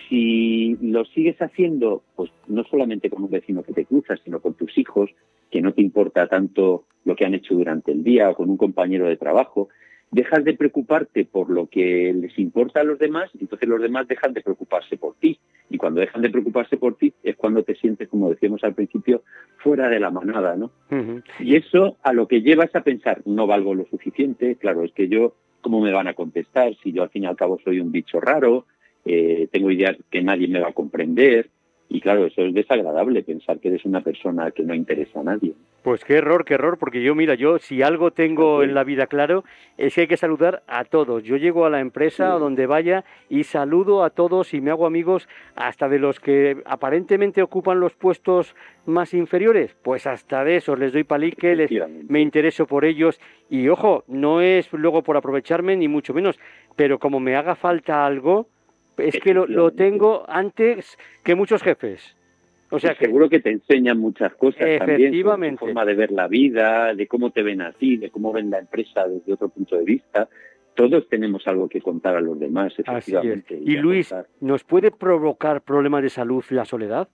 si 0.07 0.77
lo 0.81 1.05
sigues 1.05 1.41
haciendo, 1.41 2.03
pues 2.15 2.31
no 2.47 2.63
solamente 2.65 3.09
con 3.09 3.23
un 3.23 3.29
vecino 3.29 3.63
que 3.63 3.73
te 3.73 3.85
cruzas, 3.85 4.19
sino 4.23 4.41
con 4.41 4.53
tus 4.53 4.77
hijos, 4.77 5.09
que 5.49 5.61
no 5.61 5.73
te 5.73 5.81
importa 5.81 6.27
tanto 6.27 6.85
lo 7.05 7.15
que 7.15 7.25
han 7.25 7.33
hecho 7.33 7.55
durante 7.55 7.91
el 7.91 8.03
día, 8.03 8.29
o 8.29 8.35
con 8.35 8.49
un 8.49 8.57
compañero 8.57 9.07
de 9.07 9.17
trabajo, 9.17 9.69
dejas 10.11 10.43
de 10.43 10.53
preocuparte 10.53 11.25
por 11.25 11.49
lo 11.49 11.67
que 11.67 12.13
les 12.13 12.37
importa 12.39 12.81
a 12.81 12.83
los 12.83 12.99
demás, 12.99 13.29
y 13.35 13.41
entonces 13.41 13.69
los 13.69 13.81
demás 13.81 14.07
dejan 14.07 14.33
de 14.33 14.41
preocuparse 14.41 14.97
por 14.97 15.15
ti. 15.15 15.39
Y 15.69 15.77
cuando 15.77 16.01
dejan 16.01 16.21
de 16.21 16.31
preocuparse 16.31 16.77
por 16.77 16.97
ti 16.97 17.13
es 17.23 17.35
cuando 17.35 17.63
te 17.63 17.75
sientes, 17.75 18.09
como 18.09 18.29
decíamos 18.29 18.63
al 18.63 18.73
principio, 18.73 19.23
fuera 19.57 19.87
de 19.87 19.99
la 19.99 20.09
manada, 20.09 20.55
¿no? 20.55 20.71
Y 21.39 21.55
eso 21.55 21.97
a 22.01 22.11
lo 22.11 22.27
que 22.27 22.41
lleva 22.41 22.63
es 22.63 22.75
a 22.75 22.81
pensar, 22.81 23.21
no 23.25 23.45
valgo 23.45 23.75
lo 23.75 23.85
suficiente, 23.85 24.55
claro, 24.55 24.83
es 24.83 24.91
que 24.93 25.07
yo, 25.07 25.35
¿cómo 25.61 25.79
me 25.79 25.91
van 25.91 26.07
a 26.07 26.15
contestar 26.15 26.75
si 26.81 26.91
yo 26.91 27.03
al 27.03 27.09
fin 27.09 27.23
y 27.23 27.27
al 27.27 27.35
cabo 27.35 27.59
soy 27.63 27.79
un 27.79 27.91
bicho 27.91 28.19
raro? 28.19 28.65
Eh, 29.05 29.47
tengo 29.51 29.69
ideas 29.69 29.95
que 30.09 30.21
nadie 30.21 30.47
me 30.47 30.59
va 30.59 30.69
a 30.69 30.73
comprender. 30.73 31.49
Y 31.91 32.01
claro, 32.01 32.27
eso 32.27 32.43
es 32.43 32.53
desagradable, 32.53 33.23
pensar 33.23 33.59
que 33.59 33.69
eres 33.69 33.83
una 33.83 34.01
persona 34.01 34.51
que 34.51 34.61
no 34.61 34.75
interesa 34.75 35.21
a 35.21 35.23
nadie. 35.23 35.53
Pues 35.81 36.05
qué 36.05 36.15
error, 36.17 36.45
qué 36.45 36.53
error, 36.53 36.77
porque 36.77 37.01
yo, 37.01 37.15
mira, 37.15 37.33
yo 37.33 37.57
si 37.57 37.81
algo 37.81 38.11
tengo 38.11 38.61
en 38.61 38.75
la 38.75 38.83
vida 38.83 39.07
claro 39.07 39.43
es 39.77 39.95
que 39.95 40.01
hay 40.01 40.07
que 40.07 40.17
saludar 40.17 40.61
a 40.67 40.83
todos. 40.83 41.23
Yo 41.23 41.35
llego 41.37 41.65
a 41.65 41.69
la 41.71 41.79
empresa 41.79 42.27
Sí. 42.27 42.33
o 42.35 42.39
donde 42.39 42.67
vaya 42.67 43.05
y 43.27 43.43
saludo 43.43 44.03
a 44.03 44.11
todos 44.11 44.53
y 44.53 44.61
me 44.61 44.69
hago 44.69 44.85
amigos 44.85 45.27
hasta 45.55 45.89
de 45.89 45.97
los 45.97 46.19
que 46.19 46.61
aparentemente 46.65 47.41
ocupan 47.41 47.79
los 47.79 47.93
puestos 47.95 48.55
más 48.85 49.13
inferiores. 49.15 49.75
Pues 49.81 50.05
hasta 50.05 50.43
de 50.43 50.57
esos 50.57 50.77
les 50.77 50.93
doy 50.93 51.05
palique, 51.05 51.55
les, 51.55 51.71
me 52.07 52.21
intereso 52.21 52.67
por 52.67 52.85
ellos 52.85 53.19
y 53.49 53.67
ojo, 53.69 54.03
no 54.07 54.41
es 54.41 54.71
luego 54.73 55.01
por 55.01 55.17
aprovecharme 55.17 55.75
ni 55.75 55.87
mucho 55.87 56.13
menos, 56.13 56.39
pero 56.75 56.99
como 56.99 57.19
me 57.19 57.35
haga 57.35 57.55
falta 57.55 58.05
algo, 58.05 58.47
es 58.99 59.19
que 59.19 59.33
lo, 59.33 59.45
lo 59.45 59.71
tengo 59.71 60.25
antes 60.27 60.97
que 61.23 61.35
muchos 61.35 61.63
jefes. 61.63 62.15
O 62.71 62.79
sea, 62.79 62.95
seguro 62.95 63.29
que 63.29 63.39
te 63.39 63.49
enseñan 63.49 63.99
muchas 63.99 64.33
cosas 64.35 64.61
efectivamente. 64.61 65.23
también, 65.23 65.57
tu 65.57 65.65
forma 65.65 65.85
de 65.85 65.95
ver 65.95 66.11
la 66.11 66.27
vida, 66.27 66.93
de 66.93 67.07
cómo 67.07 67.31
te 67.31 67.41
ven 67.41 67.61
a 67.61 67.71
ti, 67.71 67.97
de 67.97 68.11
cómo 68.11 68.31
ven 68.31 68.49
la 68.51 68.59
empresa 68.59 69.07
desde 69.07 69.33
otro 69.33 69.49
punto 69.49 69.75
de 69.75 69.83
vista. 69.83 70.29
Todos 70.75 71.09
tenemos 71.09 71.47
algo 71.47 71.67
que 71.67 71.81
contar 71.81 72.15
a 72.15 72.21
los 72.21 72.39
demás, 72.39 72.73
efectivamente. 72.77 73.59
Y, 73.59 73.75
Luis, 73.77 74.13
¿nos 74.39 74.63
puede 74.63 74.91
provocar 74.91 75.61
problemas 75.61 76.03
de 76.03 76.09
salud 76.09 76.43
la 76.51 76.63
soledad? 76.63 77.09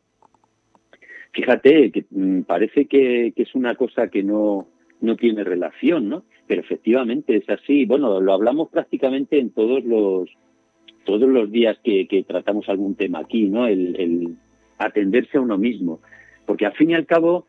Fíjate 1.32 1.92
que 1.92 2.06
mm, 2.10 2.42
parece 2.42 2.86
que, 2.86 3.34
es 3.36 3.56
una 3.56 3.76
cosa 3.76 4.10
que 4.10 4.24
no, 4.24 4.68
no 5.02 5.16
tiene 5.16 5.44
relación, 5.44 6.10
¿no? 6.10 6.24
Pero 6.48 6.62
efectivamente 6.62 7.38
es 7.38 7.50
así. 7.50 7.86
Bueno, 7.86 8.20
lo 8.20 8.34
hablamos 8.34 8.70
prácticamente 8.70 9.40
en 9.40 9.50
todos 9.52 9.84
los 9.84 10.30
todos 11.06 11.30
los 11.30 11.52
días 11.52 11.78
que, 11.84 12.26
tratamos 12.28 12.68
algún 12.68 12.96
tema 12.96 13.20
aquí, 13.20 13.44
¿no? 13.44 13.68
el 13.68 14.36
atenderse 14.78 15.38
a 15.38 15.42
uno 15.42 15.58
mismo. 15.58 16.02
Porque 16.46 16.66
al 16.66 16.74
fin 16.74 16.92
y 16.92 16.94
al 16.94 17.06
cabo 17.06 17.46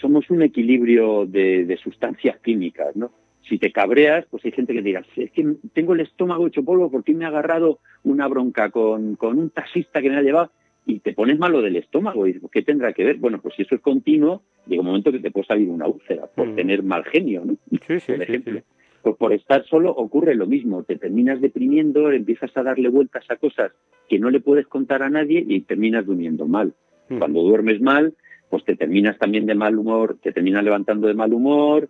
somos 0.00 0.30
un 0.30 0.42
equilibrio 0.42 1.26
de, 1.26 1.78
sustancias 1.82 2.38
químicas, 2.40 2.94
¿no? 2.96 3.12
Si 3.48 3.58
te 3.58 3.70
cabreas, 3.70 4.26
pues 4.28 4.44
hay 4.44 4.50
gente 4.50 4.72
que 4.72 4.82
dirá, 4.82 5.04
es 5.16 5.30
que 5.30 5.54
tengo 5.72 5.94
el 5.94 6.00
estómago 6.00 6.48
hecho 6.48 6.64
polvo 6.64 6.90
porque 6.90 7.14
me 7.14 7.24
ha 7.24 7.28
agarrado 7.28 7.78
una 8.02 8.26
bronca 8.26 8.70
con, 8.70 9.14
con 9.14 9.38
un 9.38 9.50
taxista 9.50 10.02
que 10.02 10.10
me 10.10 10.16
ha 10.16 10.22
llevado 10.22 10.50
y 10.84 10.98
te 10.98 11.12
pones 11.12 11.38
malo 11.38 11.62
del 11.62 11.76
estómago. 11.76 12.26
¿Y 12.26 12.40
qué 12.50 12.62
tendrá 12.62 12.92
que 12.92 13.04
ver? 13.04 13.16
Bueno, 13.18 13.40
pues 13.40 13.54
si 13.54 13.62
eso 13.62 13.76
es 13.76 13.80
continuo, 13.80 14.42
llega 14.66 14.80
un 14.80 14.88
momento 14.88 15.12
que 15.12 15.20
te 15.20 15.30
puede 15.30 15.46
salir 15.46 15.68
una 15.68 15.86
úlcera 15.86 16.26
por 16.26 16.48
mm. 16.48 16.56
tener 16.56 16.82
mal 16.82 17.04
genio, 17.04 17.44
¿no? 17.44 17.56
Sí, 17.86 18.00
sí, 18.00 18.12
por 18.12 18.22
ejemplo. 18.22 18.62
Pues 19.06 19.18
por 19.18 19.32
estar 19.32 19.64
solo 19.66 19.92
ocurre 19.92 20.34
lo 20.34 20.48
mismo, 20.48 20.82
te 20.82 20.96
terminas 20.96 21.40
deprimiendo, 21.40 22.10
empiezas 22.10 22.50
a 22.56 22.64
darle 22.64 22.88
vueltas 22.88 23.22
a 23.30 23.36
cosas 23.36 23.70
que 24.08 24.18
no 24.18 24.30
le 24.30 24.40
puedes 24.40 24.66
contar 24.66 25.04
a 25.04 25.08
nadie 25.08 25.44
y 25.46 25.60
terminas 25.60 26.06
durmiendo 26.06 26.48
mal. 26.48 26.74
Hmm. 27.08 27.20
Cuando 27.20 27.42
duermes 27.42 27.80
mal, 27.80 28.14
pues 28.50 28.64
te 28.64 28.74
terminas 28.74 29.16
también 29.16 29.46
de 29.46 29.54
mal 29.54 29.78
humor, 29.78 30.18
te 30.20 30.32
terminas 30.32 30.64
levantando 30.64 31.06
de 31.06 31.14
mal 31.14 31.32
humor, 31.32 31.88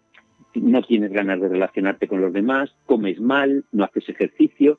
no 0.57 0.83
tienes 0.83 1.11
ganas 1.11 1.41
de 1.41 1.49
relacionarte 1.49 2.07
con 2.07 2.21
los 2.21 2.35
demás, 2.35 2.77
comes 2.85 3.19
mal, 3.19 3.65
no 3.73 3.85
haces 3.85 4.11
ejercicio, 4.11 4.79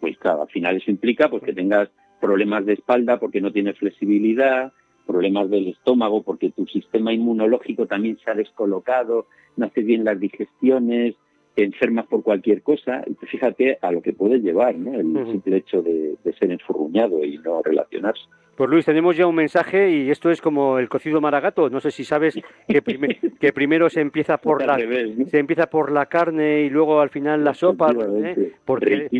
pues 0.00 0.18
claro, 0.18 0.42
al 0.42 0.48
final 0.48 0.74
eso 0.74 0.90
implica 0.90 1.30
pues 1.30 1.44
que 1.44 1.52
tengas 1.52 1.88
problemas 2.20 2.66
de 2.66 2.72
espalda 2.72 3.20
porque 3.20 3.40
no 3.40 3.52
tienes 3.52 3.78
flexibilidad, 3.78 4.72
problemas 5.06 5.48
del 5.50 5.68
estómago 5.68 6.24
porque 6.24 6.50
tu 6.50 6.66
sistema 6.66 7.12
inmunológico 7.12 7.86
también 7.86 8.18
se 8.24 8.28
ha 8.28 8.34
descolocado, 8.34 9.28
no 9.56 9.66
haces 9.66 9.86
bien 9.86 10.02
las 10.02 10.18
digestiones, 10.18 11.14
te 11.56 11.64
enfermas 11.64 12.06
por 12.06 12.22
cualquier 12.22 12.62
cosa, 12.62 13.02
y 13.06 13.14
fíjate 13.26 13.78
a 13.80 13.90
lo 13.90 14.02
que 14.02 14.12
puede 14.12 14.40
llevar 14.40 14.76
¿no? 14.76 14.92
el 14.92 15.32
simple 15.32 15.56
hecho 15.56 15.80
de, 15.80 16.16
de 16.22 16.32
ser 16.34 16.50
enfurruñado 16.52 17.24
y 17.24 17.38
no 17.38 17.62
relacionarse. 17.62 18.24
Pues 18.56 18.70
Luis, 18.70 18.86
tenemos 18.86 19.14
ya 19.14 19.26
un 19.26 19.34
mensaje 19.34 19.90
y 19.90 20.10
esto 20.10 20.30
es 20.30 20.40
como 20.40 20.78
el 20.78 20.88
cocido 20.88 21.20
maragato. 21.20 21.68
No 21.68 21.78
sé 21.78 21.90
si 21.90 22.04
sabes 22.04 22.38
que, 22.66 22.80
que 23.40 23.52
primero 23.52 23.90
se 23.90 24.00
empieza 24.00 24.38
por 24.38 24.64
la 24.64 24.78
se 25.26 25.38
empieza 25.38 25.66
por 25.66 25.92
la 25.92 26.06
carne 26.06 26.62
y 26.62 26.70
luego 26.70 27.02
al 27.02 27.10
final 27.10 27.44
la 27.44 27.52
sopa, 27.52 27.92
¿eh? 27.92 28.52
porque, 28.64 29.10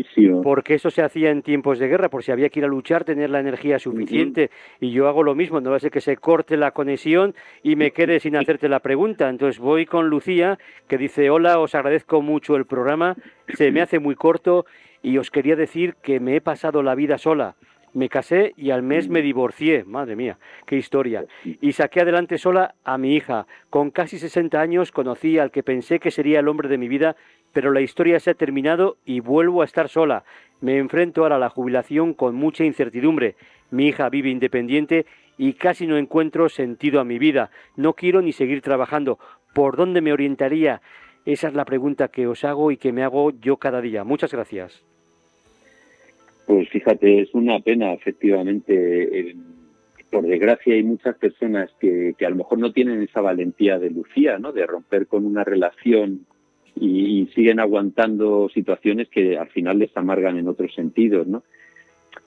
porque 0.41 0.73
eso 0.73 0.89
se 0.89 1.03
hacía 1.03 1.29
en 1.29 1.43
tiempos 1.43 1.77
de 1.77 1.87
guerra, 1.87 2.09
por 2.09 2.23
si 2.23 2.31
había 2.31 2.49
que 2.49 2.61
ir 2.61 2.65
a 2.65 2.67
luchar, 2.67 3.03
tener 3.03 3.29
la 3.29 3.39
energía 3.39 3.77
suficiente. 3.77 4.49
Y 4.79 4.89
yo 4.89 5.07
hago 5.07 5.21
lo 5.21 5.35
mismo, 5.35 5.61
no 5.61 5.69
va 5.69 5.77
a 5.77 5.81
ser 5.81 5.91
que 5.91 6.01
se 6.01 6.17
corte 6.17 6.57
la 6.57 6.71
conexión 6.71 7.35
y 7.61 7.75
me 7.75 7.91
quede 7.91 8.19
sin 8.19 8.35
hacerte 8.37 8.67
la 8.69 8.79
pregunta. 8.79 9.29
Entonces 9.29 9.59
voy 9.59 9.85
con 9.85 10.07
Lucía, 10.09 10.57
que 10.87 10.97
dice, 10.97 11.29
hola, 11.29 11.59
os 11.59 11.75
agradezco 11.75 12.23
mucho 12.23 12.55
el 12.55 12.65
programa, 12.65 13.15
se 13.53 13.71
me 13.71 13.81
hace 13.83 13.99
muy 13.99 14.15
corto 14.15 14.65
y 15.03 15.19
os 15.19 15.29
quería 15.29 15.55
decir 15.55 15.93
que 16.01 16.19
me 16.19 16.37
he 16.37 16.41
pasado 16.41 16.81
la 16.81 16.95
vida 16.95 17.19
sola 17.19 17.55
me 17.97 18.09
casé 18.09 18.53
y 18.55 18.69
al 18.69 18.83
mes 18.83 19.09
me 19.09 19.23
divorcié, 19.23 19.83
madre 19.83 20.15
mía, 20.15 20.37
qué 20.67 20.77
historia. 20.77 21.25
Y 21.43 21.71
saqué 21.71 22.01
adelante 22.01 22.37
sola 22.37 22.75
a 22.83 22.99
mi 22.99 23.15
hija. 23.15 23.47
Con 23.71 23.89
casi 23.89 24.19
60 24.19 24.61
años 24.61 24.91
conocí 24.91 25.39
al 25.39 25.49
que 25.49 25.63
pensé 25.63 25.99
que 25.99 26.11
sería 26.11 26.39
el 26.39 26.47
hombre 26.47 26.69
de 26.69 26.77
mi 26.77 26.87
vida, 26.87 27.15
pero 27.53 27.71
la 27.71 27.81
historia 27.81 28.19
se 28.19 28.29
ha 28.29 28.35
terminado 28.35 28.97
y 29.03 29.19
vuelvo 29.19 29.63
a 29.63 29.65
estar 29.65 29.89
sola. 29.89 30.25
Me 30.61 30.77
enfrento 30.77 31.23
ahora 31.23 31.37
a 31.37 31.39
la 31.39 31.49
jubilación 31.49 32.13
con 32.13 32.35
mucha 32.35 32.63
incertidumbre. 32.63 33.35
Mi 33.71 33.87
hija 33.87 34.09
vive 34.09 34.29
independiente 34.29 35.07
y 35.35 35.53
casi 35.53 35.87
no 35.87 35.97
encuentro 35.97 36.49
sentido 36.49 36.99
a 36.99 37.03
mi 37.03 37.17
vida. 37.17 37.49
No 37.75 37.93
quiero 37.93 38.21
ni 38.21 38.31
seguir 38.31 38.61
trabajando. 38.61 39.17
¿Por 39.55 39.75
dónde 39.75 40.01
me 40.01 40.13
orientaría? 40.13 40.83
Esa 41.25 41.47
es 41.47 41.55
la 41.55 41.65
pregunta 41.65 42.09
que 42.09 42.27
os 42.27 42.43
hago 42.43 42.71
y 42.71 42.77
que 42.77 42.93
me 42.93 43.03
hago 43.03 43.31
yo 43.31 43.57
cada 43.57 43.81
día. 43.81 44.03
Muchas 44.03 44.31
gracias. 44.31 44.85
Pues 46.47 46.69
fíjate, 46.69 47.21
es 47.21 47.33
una 47.33 47.59
pena, 47.59 47.93
efectivamente. 47.93 49.35
por 50.09 50.25
desgracia 50.25 50.73
hay 50.73 50.83
muchas 50.83 51.17
personas 51.17 51.69
que, 51.77 52.15
a 52.25 52.29
lo 52.29 52.37
mejor 52.37 52.57
no 52.57 52.71
tienen 52.71 53.01
esa 53.01 53.19
valentía 53.19 53.77
de 53.77 53.89
Lucía, 53.89 54.39
¿no? 54.39 54.53
De 54.53 54.65
romper 54.65 55.07
con 55.07 55.25
una 55.25 55.43
relación 55.43 56.25
y, 56.73 57.27
siguen 57.35 57.59
aguantando 57.59 58.47
situaciones 58.53 59.09
que 59.09 59.37
al 59.37 59.49
final 59.49 59.79
les 59.79 59.95
amargan 59.97 60.37
en 60.37 60.47
otros 60.47 60.73
sentidos, 60.73 61.27
¿no? 61.27 61.43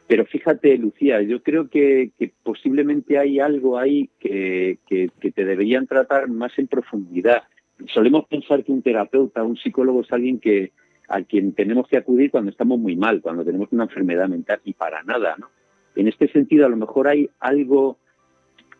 Pero 0.06 0.26
fíjate, 0.26 0.76
Lucía, 0.76 1.22
yo 1.22 1.42
creo 1.42 1.70
que, 1.70 2.10
posiblemente 2.42 3.16
hay 3.16 3.40
algo 3.40 3.78
ahí 3.78 4.10
que, 4.18 4.76
que, 4.86 5.08
te 5.30 5.44
deberían 5.46 5.86
tratar 5.86 6.28
más 6.28 6.58
en 6.58 6.66
profundidad. 6.66 7.44
Solemos 7.86 8.26
pensar 8.26 8.64
que 8.64 8.72
un 8.72 8.82
terapeuta, 8.82 9.42
un 9.44 9.56
psicólogo 9.56 10.02
es 10.02 10.12
alguien 10.12 10.38
que, 10.40 10.72
a 11.10 11.22
quien 11.22 11.52
tenemos 11.52 11.88
que 11.88 11.96
acudir 11.96 12.30
cuando 12.30 12.50
estamos 12.50 12.78
muy 12.78 12.96
mal, 12.96 13.20
cuando 13.20 13.44
tenemos 13.44 13.68
una 13.72 13.84
enfermedad 13.84 14.28
mental 14.28 14.60
y 14.64 14.74
para 14.74 15.02
nada, 15.02 15.34
¿no? 15.38 15.50
En 15.96 16.06
este 16.06 16.28
sentido, 16.28 16.66
a 16.66 16.68
lo 16.68 16.76
mejor 16.76 17.08
hay 17.08 17.28
algo 17.40 17.98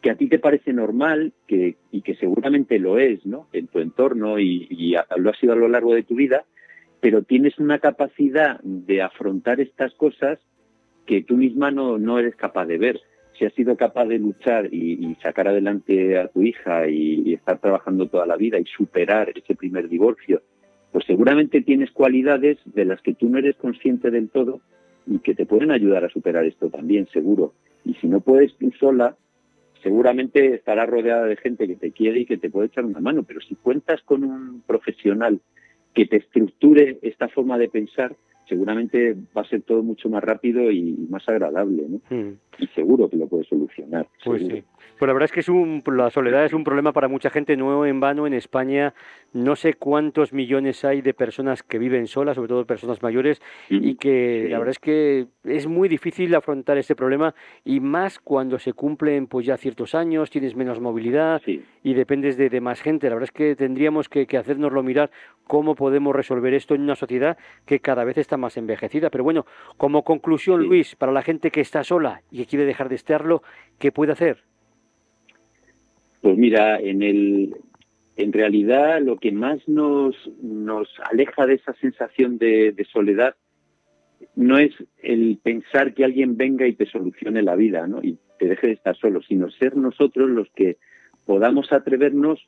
que 0.01 0.11
a 0.11 0.15
ti 0.15 0.29
te 0.29 0.39
parece 0.39 0.73
normal 0.73 1.33
que, 1.49 1.77
y 1.91 2.03
que 2.03 2.15
seguramente 2.15 2.79
lo 2.79 2.99
es, 2.99 3.27
¿no? 3.27 3.49
En 3.53 3.67
tu 3.67 3.81
entorno 3.81 4.39
y, 4.39 4.95
lo 5.17 5.31
ha 5.31 5.35
sido 5.35 5.53
a 5.53 5.57
lo 5.57 5.69
largo 5.69 5.93
de 5.93 6.05
tu 6.05 6.15
vida, 6.15 6.45
pero 7.01 7.23
tienes 7.23 7.59
una 7.59 7.81
capacidad 7.81 8.61
de 8.63 9.03
afrontar 9.03 9.61
estas 9.61 9.93
cosas 9.95 10.39
que 11.07 11.23
tú 11.23 11.37
misma 11.37 11.73
no, 11.73 11.99
no 11.99 12.19
eres 12.19 12.37
capaz 12.37 12.67
de 12.67 12.79
ver. 12.79 13.01
Si 13.37 13.45
has 13.45 13.53
sido 13.55 13.77
capaz 13.77 14.07
de 14.07 14.19
luchar 14.19 14.73
y, 14.73 15.17
sacar 15.23 15.49
adelante 15.49 16.17
a 16.17 16.29
tu 16.29 16.43
hija 16.43 16.89
y, 16.89 17.35
estar 17.35 17.59
trabajando 17.59 18.07
toda 18.07 18.25
la 18.25 18.37
vida 18.37 18.59
y 18.59 18.65
superar 18.67 19.33
ese 19.35 19.57
primer 19.57 19.89
divorcio 19.89 20.43
pues 20.93 21.05
seguramente 21.07 21.63
tienes 21.63 21.91
cualidades 21.91 22.59
de 22.65 22.85
las 22.85 23.01
que 23.03 23.15
tú 23.15 23.29
no 23.29 23.39
eres 23.39 23.57
consciente 23.57 24.11
del 24.11 24.29
todo 24.29 24.61
y 25.07 25.19
que 25.21 25.35
te 25.35 25.47
pueden 25.47 25.71
ayudar 25.71 26.05
a 26.05 26.11
superar 26.11 26.45
esto 26.45 26.69
también, 26.69 27.07
seguro. 27.13 27.55
Y 27.85 27.95
si 27.95 28.07
no 28.07 28.21
puedes 28.21 28.55
tú 28.57 28.71
sola, 28.79 29.17
seguramente 29.83 30.55
estarás 30.55 30.89
rodeada 30.89 31.25
de 31.27 31.37
gente 31.37 31.67
que 31.67 31.77
te 31.77 31.93
quiere 31.93 32.21
y 32.21 32.27
que 32.27 32.39
te 32.39 32.51
puede 32.51 32.67
echar 32.67 32.85
una 32.85 33.01
mano. 33.01 33.23
Pero 33.23 33.41
si 33.41 33.55
cuentas 33.55 34.03
con 34.03 34.25
un 34.25 34.63
profesional 34.67 35.41
que 35.95 36.07
te 36.07 36.17
estructure 36.17 36.99
esta 37.03 37.29
forma 37.29 37.59
de 37.59 37.69
pensar, 37.69 38.15
seguramente 38.51 39.17
va 39.35 39.43
a 39.43 39.49
ser 39.49 39.63
todo 39.63 39.83
mucho 39.83 40.11
más 40.11 40.23
rápido 40.23 40.71
y 40.71 41.07
más 41.09 41.27
agradable, 41.29 41.87
¿no? 41.89 42.01
Hmm. 42.11 42.35
Y 42.59 42.67
seguro 42.75 43.09
que 43.09 43.17
lo 43.17 43.27
puedes 43.27 43.47
solucionar. 43.49 44.07
Pues 44.23 44.43
sí. 44.43 44.63
Pues 45.01 45.07
la 45.07 45.15
verdad 45.15 45.25
es 45.25 45.33
que 45.33 45.41
es 45.41 45.49
un, 45.49 45.83
la 45.87 46.11
soledad 46.11 46.45
es 46.45 46.53
un 46.53 46.63
problema 46.63 46.93
para 46.93 47.09
mucha 47.09 47.31
gente, 47.31 47.57
no 47.57 47.87
en 47.87 48.01
vano 48.01 48.27
en 48.27 48.35
España. 48.35 48.93
No 49.33 49.57
sé 49.57 49.73
cuántos 49.73 50.35
millones 50.35 50.85
hay 50.85 51.01
de 51.01 51.15
personas 51.15 51.63
que 51.63 51.79
viven 51.79 52.07
solas, 52.07 52.35
sobre 52.35 52.49
todo 52.49 52.67
personas 52.67 53.03
mayores, 53.03 53.41
y 53.71 53.95
que 53.95 54.49
la 54.51 54.59
verdad 54.59 54.73
es 54.73 54.79
que 54.79 55.27
es 55.45 55.67
muy 55.67 55.89
difícil 55.89 56.35
afrontar 56.35 56.77
este 56.77 56.95
problema 56.95 57.35
y 57.65 57.81
más 57.81 58.19
cuando 58.19 58.59
se 58.59 58.75
cumplen 58.75 59.27
pues 59.27 59.47
ya 59.47 59.57
ciertos 59.57 59.95
años, 59.95 60.29
tienes 60.29 60.55
menos 60.55 60.81
movilidad 60.81 61.41
y 61.47 61.95
dependes 61.95 62.37
de, 62.37 62.61
más 62.61 62.83
gente. 62.83 63.09
La 63.09 63.15
verdad 63.15 63.31
es 63.33 63.33
que 63.33 63.57
tendríamos 63.57 64.11
que, 64.11 64.27
que 64.27 64.37
hacernoslo 64.37 64.83
mirar 64.83 65.11
cómo 65.47 65.77
podemos 65.77 66.15
resolver 66.15 66.53
esto 66.53 66.75
en 66.75 66.83
una 66.83 66.95
sociedad 66.95 67.39
que 67.65 67.81
cada 67.81 68.05
vez 68.05 68.19
está 68.19 68.37
más 68.41 68.57
envejecida. 68.57 69.11
Pero 69.11 69.25
bueno, 69.25 69.47
como 69.77 70.03
conclusión, 70.03 70.67
Luis, 70.67 70.97
para 70.97 71.13
la 71.13 71.23
gente 71.23 71.51
que 71.51 71.61
está 71.61 71.85
sola 71.85 72.23
y 72.31 72.39
que 72.39 72.47
quiere 72.47 72.65
dejar 72.65 72.89
de 72.89 72.97
estarlo, 72.97 73.43
¿qué 73.79 73.93
puede 73.93 74.13
hacer? 74.13 74.39
Pues 76.21 76.37
mira, 76.37 76.79
en 76.81 77.03
el 77.03 77.55
en 78.17 78.33
realidad 78.33 79.01
lo 79.01 79.17
que 79.17 79.33
más 79.33 79.67
nos, 79.67 80.15
nos 80.43 80.89
aleja 81.11 81.47
de 81.47 81.55
esa 81.55 81.73
sensación 81.75 82.39
de, 82.39 82.75
soledad 82.93 83.35
no 84.37 84.59
es 84.59 84.73
el 85.03 85.39
pensar 85.43 85.95
que 85.95 86.05
alguien 86.05 86.37
venga 86.37 86.67
y 86.67 86.75
te 86.75 86.87
solucione 86.87 87.43
la 87.43 87.57
vida 87.57 87.87
¿no? 87.87 88.03
y 88.03 88.19
te 88.39 88.47
deje 88.47 88.69
de 88.69 88.73
estar 88.75 88.97
solo, 88.97 89.23
sino 89.23 89.51
ser 89.51 89.77
nosotros 89.77 90.29
los 90.29 90.49
que 90.55 90.77
podamos 91.25 91.73
atrevernos 91.73 92.47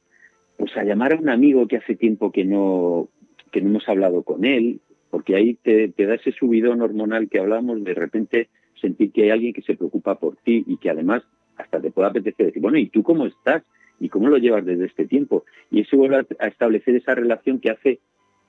pues, 0.58 0.76
a 0.76 0.84
llamar 0.84 1.14
a 1.14 1.16
un 1.16 1.28
amigo 1.28 1.66
que 1.66 1.78
hace 1.78 1.96
tiempo 1.96 2.32
que 2.32 2.44
no, 2.44 3.08
que 3.50 3.61
no 3.61 3.70
hemos 3.70 3.88
hablado 3.88 4.22
con 4.22 4.44
él, 4.44 4.80
porque 5.12 5.37
ahí 5.37 5.59
te, 5.62 5.92
da 5.99 6.14
ese 6.14 6.33
subidón 6.33 6.81
hormonal 6.81 7.28
que 7.28 7.38
hablamos, 7.38 7.85
de 7.85 7.92
repente 7.92 8.49
sentir 8.81 9.12
que 9.12 9.25
hay 9.25 9.31
alguien 9.31 9.52
que 9.52 9.61
se 9.61 9.76
preocupa 9.76 10.14
por 10.14 10.37
ti 10.37 10.64
y 10.66 10.78
que 10.78 10.88
además 10.88 11.23
hasta 11.59 11.83
te 11.83 11.90
puede 11.90 12.09
apetecer 12.09 12.47
decir, 12.47 12.62
bueno, 12.62 12.78
¿y 12.78 12.88
tú 12.88 13.02
cómo 13.02 13.26
estás? 13.26 13.62
¿Y 14.00 14.09
cómo 14.09 14.28
lo 14.28 14.38
llevas 14.38 14.64
desde 14.64 14.87
este 14.87 15.04
tiempo? 15.04 15.45
Y 15.71 15.83
eso 15.83 15.99
vuelve 15.99 16.26
a 16.38 16.47
establecer 16.47 16.97
esa 16.97 17.14
relación 17.14 17.61
que 17.61 17.71
hace 17.71 18.00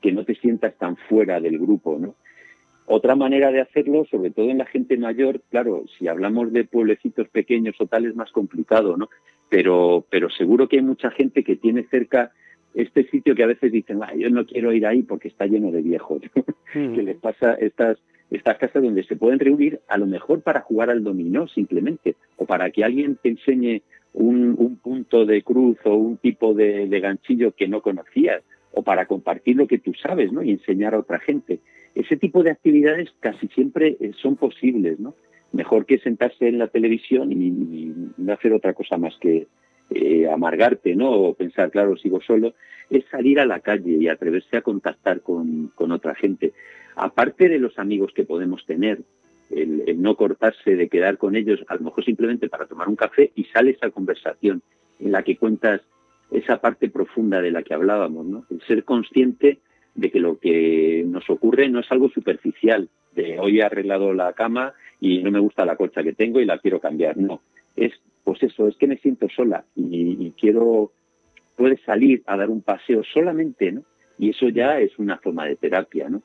que 0.02 0.14
no 0.14 0.24
te 0.24 0.36
sientas 0.36 0.74
tan 0.78 0.96
fuera 0.96 1.42
del 1.42 1.60
grupo, 1.60 2.00
¿no? 2.00 2.16
Otra 2.86 3.18
manera 3.18 3.52
de 3.52 3.60
hacerlo, 3.60 4.06
sobre 4.10 4.32
todo 4.32 4.50
en 4.50 4.60
la 4.60 4.66
gente 4.66 4.96
mayor, 4.98 5.42
claro, 5.52 5.84
si 5.98 6.08
hablamos 6.08 6.54
de 6.54 6.64
pueblecitos 6.64 7.28
pequeños 7.28 7.76
o 7.80 7.88
tal 7.88 8.06
es 8.06 8.16
más 8.16 8.32
complicado, 8.32 8.96
¿no? 8.96 9.10
Pero, 9.50 10.06
pero 10.10 10.30
seguro 10.30 10.70
que 10.70 10.78
hay 10.78 10.84
mucha 10.84 11.12
gente 11.12 11.44
que 11.44 11.58
tiene 11.58 11.84
cerca 11.92 12.32
este 12.74 13.08
sitio 13.10 13.36
que 13.36 13.44
a 13.44 13.48
veces 13.48 13.72
dicen, 13.72 14.00
ah, 14.04 14.14
yo 14.16 14.30
no 14.30 14.46
quiero 14.46 14.74
ir 14.74 14.86
ahí 14.86 15.04
porque 15.04 15.28
está 15.28 15.46
lleno 15.46 15.72
de 15.72 15.82
viejos, 15.82 16.22
que 16.74 17.04
les 17.04 17.18
pasa 17.18 17.54
estas 17.56 17.98
estas 18.32 18.58
casas 18.58 18.82
donde 18.82 19.04
se 19.04 19.16
pueden 19.16 19.38
reunir 19.38 19.80
a 19.88 19.98
lo 19.98 20.08
mejor 20.08 20.42
para 20.42 20.62
jugar 20.62 20.90
al 20.90 21.04
dominó 21.04 21.48
simplemente, 21.48 22.16
o 22.38 22.46
para 22.46 22.72
que 22.72 22.84
alguien 22.84 23.18
te 23.22 23.30
enseñe 23.30 23.84
un, 24.14 24.56
un 24.58 24.78
punto 24.78 25.26
de 25.26 25.44
cruz 25.44 25.78
o 25.86 25.94
un 25.96 26.18
tipo 26.18 26.56
de, 26.56 26.88
de, 26.88 27.00
ganchillo 27.00 27.52
que 27.52 27.68
no 27.68 27.82
conocías, 27.82 28.42
o 28.72 28.82
para 28.82 29.06
compartir 29.06 29.56
lo 29.56 29.68
que 29.68 29.78
tú 29.78 29.94
sabes 29.94 30.32
¿no? 30.32 30.42
y 30.42 30.52
enseñar 30.52 30.96
a 30.96 31.00
otra 31.00 31.20
gente. 31.20 31.60
Ese 31.94 32.18
tipo 32.18 32.42
de 32.42 32.50
actividades 32.50 33.10
casi 33.20 33.48
siempre 33.50 33.98
eh, 34.00 34.12
son 34.20 34.36
posibles, 34.36 35.00
¿no? 35.00 35.14
Mejor 35.52 35.86
que 35.86 36.00
sentarse 36.00 36.48
en 36.48 36.58
la 36.58 36.68
televisión 36.68 37.32
y, 37.32 37.36
y 37.36 37.94
no 38.18 38.34
hacer 38.34 38.52
otra 38.54 38.74
cosa 38.74 38.98
más 38.98 39.16
que, 39.22 39.46
eh, 39.90 40.28
amargarte, 40.30 40.96
¿no? 40.96 41.12
O 41.12 41.34
pensar, 41.34 41.72
claro, 41.72 41.96
sigo 41.98 42.22
solo, 42.22 42.54
es 42.90 43.06
salir 43.12 43.40
a 43.40 43.46
la 43.46 43.60
calle 43.60 43.98
y 44.00 44.08
atreverse 44.08 44.58
a 44.58 44.62
contactar 44.62 45.22
con, 45.22 45.72
con 45.76 45.92
otra 45.92 46.16
gente. 46.16 46.54
Aparte 46.96 47.50
de 47.50 47.60
los 47.60 47.78
amigos 47.80 48.12
que 48.14 48.24
podemos 48.24 48.66
tener, 48.66 49.02
el, 49.50 49.84
el, 49.88 50.02
no 50.02 50.16
cortarse 50.16 50.76
de 50.76 50.90
quedar 50.90 51.18
con 51.18 51.36
ellos, 51.36 51.64
a 51.68 51.76
lo 51.76 51.82
mejor 51.82 52.04
simplemente 52.06 52.50
para 52.50 52.66
tomar 52.66 52.88
un 52.88 52.96
café 52.96 53.32
y 53.36 53.44
sale 53.46 53.72
esa 53.72 53.90
conversación 53.90 54.62
en 55.00 55.12
la 55.12 55.24
que 55.24 55.38
cuentas 55.38 55.82
esa 56.32 56.60
parte 56.60 56.90
profunda 56.90 57.42
de 57.42 57.52
la 57.52 57.62
que 57.64 57.74
hablábamos, 57.74 58.26
¿no? 58.26 58.46
El 58.50 58.62
ser 58.62 58.84
consciente 58.84 59.60
de 59.96 60.10
que 60.10 60.20
lo 60.20 60.40
que 60.40 61.04
nos 61.06 61.30
ocurre 61.30 61.70
no 61.70 61.80
es 61.80 61.92
algo 61.92 62.10
superficial, 62.10 62.90
de 63.16 63.40
hoy 63.40 63.60
he 63.60 63.64
arreglado 63.64 64.14
la 64.14 64.34
cama 64.34 64.74
y 65.00 65.22
no 65.22 65.32
me 65.32 65.40
gusta 65.40 65.66
la 65.66 65.76
colcha 65.76 66.04
que 66.04 66.14
tengo 66.14 66.40
y 66.40 66.46
la 66.46 66.58
quiero 66.58 66.80
cambiar, 66.80 67.18
no, 67.18 67.42
es 67.76 67.94
pues 68.24 68.42
eso, 68.44 68.68
es 68.68 68.76
que 68.78 68.88
me 68.88 68.98
siento 68.98 69.28
sola 69.30 69.66
y, 69.76 70.28
y 70.28 70.32
quiero, 70.40 70.92
puedes 71.56 71.82
salir 71.82 72.24
a 72.26 72.38
dar 72.38 72.50
un 72.50 72.62
paseo 72.62 73.04
solamente, 73.04 73.72
¿no? 73.72 73.84
Y 74.18 74.30
eso 74.30 74.50
ya 74.50 74.80
es 74.80 74.98
una 75.00 75.18
forma 75.18 75.46
de 75.46 75.56
terapia, 75.56 76.10
¿no? 76.10 76.22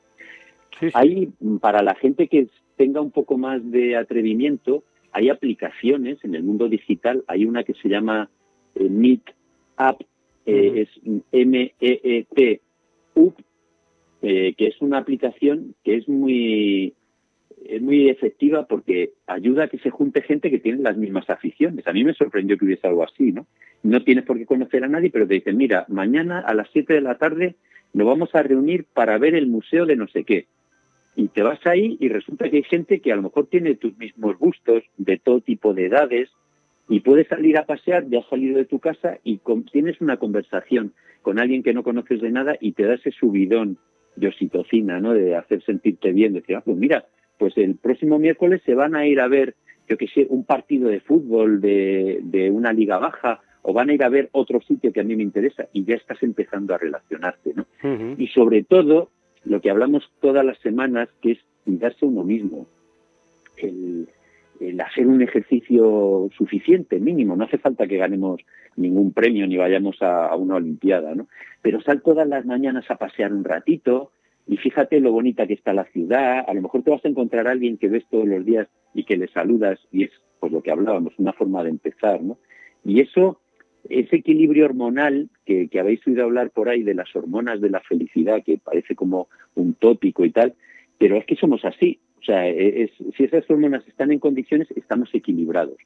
Sí, 0.79 0.87
sí. 0.87 0.91
Hay, 0.93 1.29
para 1.59 1.81
la 1.81 1.95
gente 1.95 2.27
que 2.27 2.47
tenga 2.77 3.01
un 3.01 3.11
poco 3.11 3.37
más 3.37 3.59
de 3.71 3.97
atrevimiento, 3.97 4.83
hay 5.11 5.29
aplicaciones 5.29 6.23
en 6.23 6.35
el 6.35 6.43
mundo 6.43 6.69
digital, 6.69 7.23
hay 7.27 7.45
una 7.45 7.63
que 7.63 7.73
se 7.73 7.89
llama 7.89 8.29
eh, 8.75 8.87
Meet 8.89 9.23
App, 9.77 10.01
eh, 10.45 10.53
uh 10.53 10.73
-huh. 10.73 10.81
es 10.81 11.23
M-E-E-T, 11.31 12.61
UP, 13.15 13.35
eh, 14.21 14.53
que 14.57 14.67
es 14.67 14.81
una 14.81 14.99
aplicación 14.99 15.75
que 15.83 15.95
es 15.95 16.07
muy 16.07 16.93
es 17.65 17.81
muy 17.81 18.09
efectiva 18.09 18.65
porque 18.65 19.11
ayuda 19.27 19.65
a 19.65 19.67
que 19.67 19.79
se 19.79 19.89
junte 19.89 20.21
gente 20.21 20.49
que 20.49 20.59
tiene 20.59 20.81
las 20.81 20.97
mismas 20.97 21.29
aficiones. 21.29 21.85
A 21.87 21.93
mí 21.93 22.03
me 22.03 22.13
sorprendió 22.13 22.57
que 22.57 22.65
hubiese 22.65 22.87
algo 22.87 23.03
así, 23.03 23.31
¿no? 23.31 23.47
No 23.83 24.03
tienes 24.03 24.25
por 24.25 24.37
qué 24.37 24.45
conocer 24.45 24.83
a 24.83 24.87
nadie, 24.87 25.09
pero 25.09 25.27
te 25.27 25.35
dicen, 25.35 25.57
mira, 25.57 25.85
mañana 25.87 26.39
a 26.39 26.53
las 26.53 26.69
7 26.71 26.93
de 26.93 27.01
la 27.01 27.17
tarde 27.17 27.55
nos 27.93 28.07
vamos 28.07 28.33
a 28.33 28.43
reunir 28.43 28.85
para 28.93 29.17
ver 29.17 29.35
el 29.35 29.47
museo 29.47 29.85
de 29.85 29.95
no 29.95 30.07
sé 30.07 30.23
qué. 30.23 30.47
Y 31.15 31.27
te 31.29 31.41
vas 31.41 31.59
ahí 31.65 31.97
y 31.99 32.09
resulta 32.09 32.49
que 32.49 32.57
hay 32.57 32.63
gente 32.63 32.99
que 32.99 33.11
a 33.11 33.15
lo 33.15 33.23
mejor 33.23 33.47
tiene 33.47 33.75
tus 33.75 33.97
mismos 33.97 34.37
gustos, 34.37 34.83
de 34.97 35.17
todo 35.17 35.41
tipo 35.41 35.73
de 35.73 35.87
edades, 35.87 36.29
y 36.87 37.01
puedes 37.01 37.27
salir 37.27 37.57
a 37.57 37.65
pasear, 37.65 38.09
ya 38.09 38.19
has 38.19 38.29
salido 38.29 38.57
de 38.57 38.65
tu 38.65 38.79
casa 38.79 39.19
y 39.23 39.39
tienes 39.71 40.01
una 40.01 40.17
conversación 40.17 40.93
con 41.21 41.39
alguien 41.39 41.61
que 41.61 41.73
no 41.73 41.83
conoces 41.83 42.21
de 42.21 42.31
nada 42.31 42.55
y 42.59 42.71
te 42.71 42.83
da 42.83 42.95
ese 42.95 43.11
subidón 43.11 43.77
de 44.15 44.27
oxitocina, 44.27 44.99
¿no? 44.99 45.13
De 45.13 45.35
hacer 45.35 45.63
sentirte 45.63 46.11
bien, 46.11 46.33
decir, 46.33 46.55
ah, 46.55 46.61
pues 46.61 46.77
mira, 46.77 47.05
pues 47.39 47.57
el 47.57 47.75
próximo 47.75 48.19
miércoles 48.19 48.61
se 48.65 48.75
van 48.75 48.95
a 48.95 49.07
ir 49.07 49.19
a 49.21 49.27
ver, 49.27 49.55
yo 49.87 49.97
que 49.97 50.07
sé, 50.07 50.27
un 50.29 50.43
partido 50.43 50.89
de 50.89 50.99
fútbol 50.99 51.61
de, 51.61 52.19
de, 52.21 52.51
una 52.51 52.73
liga 52.73 52.99
baja 52.99 53.41
o 53.61 53.73
van 53.73 53.89
a 53.89 53.93
ir 53.93 54.03
a 54.03 54.09
ver 54.09 54.29
otro 54.33 54.61
sitio 54.61 54.91
que 54.91 54.99
a 54.99 55.03
mí 55.03 55.15
me 55.15 55.23
interesa 55.23 55.67
y 55.73 55.85
ya 55.85 55.95
estás 55.95 56.21
empezando 56.21 56.75
a 56.75 56.77
relacionarte, 56.77 57.53
¿no? 57.55 57.65
Uh 57.83 57.87
-huh. 57.87 58.15
Y 58.17 58.27
sobre 58.27 58.63
todo, 58.63 59.09
lo 59.45 59.61
que 59.61 59.71
hablamos 59.71 60.11
todas 60.19 60.45
las 60.45 60.59
semanas, 60.59 61.09
que 61.21 61.31
es 61.31 61.39
cuidarse 61.63 62.05
uno 62.05 62.23
mismo, 62.23 62.67
el, 63.57 64.09
el 64.59 64.81
hacer 64.81 65.07
un 65.07 65.21
ejercicio 65.21 66.29
suficiente, 66.37 66.99
mínimo, 66.99 67.35
no 67.35 67.45
hace 67.45 67.57
falta 67.57 67.87
que 67.87 67.97
ganemos 67.97 68.41
ningún 68.75 69.13
premio 69.13 69.47
ni 69.47 69.55
vayamos 69.55 70.01
a, 70.01 70.27
a 70.27 70.35
una 70.35 70.55
olimpiada, 70.55 71.15
¿no? 71.15 71.27
Pero 71.61 71.81
sal 71.81 72.01
todas 72.01 72.27
las 72.27 72.45
mañanas 72.45 72.89
a 72.91 72.95
pasear 72.95 73.33
un 73.33 73.45
ratito, 73.45 74.11
y 74.49 74.57
fíjate 74.57 74.99
lo 74.99 75.11
bonita 75.11 75.45
que 75.45 75.53
está 75.53 75.73
la 75.73 75.85
ciudad, 75.85 76.43
a 76.47 76.53
lo 76.55 76.63
mejor 76.63 76.81
te 76.81 76.89
vas 76.89 77.05
a 77.05 77.07
encontrar 77.07 77.47
a 77.47 77.51
alguien 77.51 77.77
que 77.77 77.87
ves 77.87 78.03
todos 78.09 78.27
los 78.27 78.43
días 78.43 78.67
y 78.95 79.03
que 79.03 79.15
le 79.15 79.27
saludas 79.27 79.79
y 79.91 80.05
es 80.05 80.11
pues 80.39 80.51
lo 80.51 80.63
que 80.63 80.71
hablábamos, 80.71 81.13
una 81.19 81.33
forma 81.33 81.63
de 81.63 81.69
empezar, 81.69 82.19
¿no? 82.23 82.39
Y 82.83 82.99
eso, 82.99 83.39
ese 83.87 84.15
equilibrio 84.15 84.65
hormonal 84.65 85.29
que, 85.45 85.67
que 85.67 85.79
habéis 85.79 86.05
oído 86.07 86.23
hablar 86.23 86.49
por 86.49 86.67
ahí 86.67 86.81
de 86.81 86.95
las 86.95 87.15
hormonas 87.15 87.61
de 87.61 87.69
la 87.69 87.81
felicidad, 87.81 88.41
que 88.43 88.57
parece 88.57 88.95
como 88.95 89.27
un 89.53 89.75
tópico 89.75 90.25
y 90.25 90.31
tal, 90.31 90.55
pero 90.97 91.17
es 91.17 91.25
que 91.25 91.35
somos 91.35 91.63
así, 91.63 91.99
o 92.19 92.23
sea, 92.23 92.47
es, 92.47 92.89
si 93.15 93.25
esas 93.25 93.47
hormonas 93.51 93.87
están 93.87 94.11
en 94.11 94.17
condiciones, 94.17 94.67
estamos 94.71 95.13
equilibrados. 95.13 95.77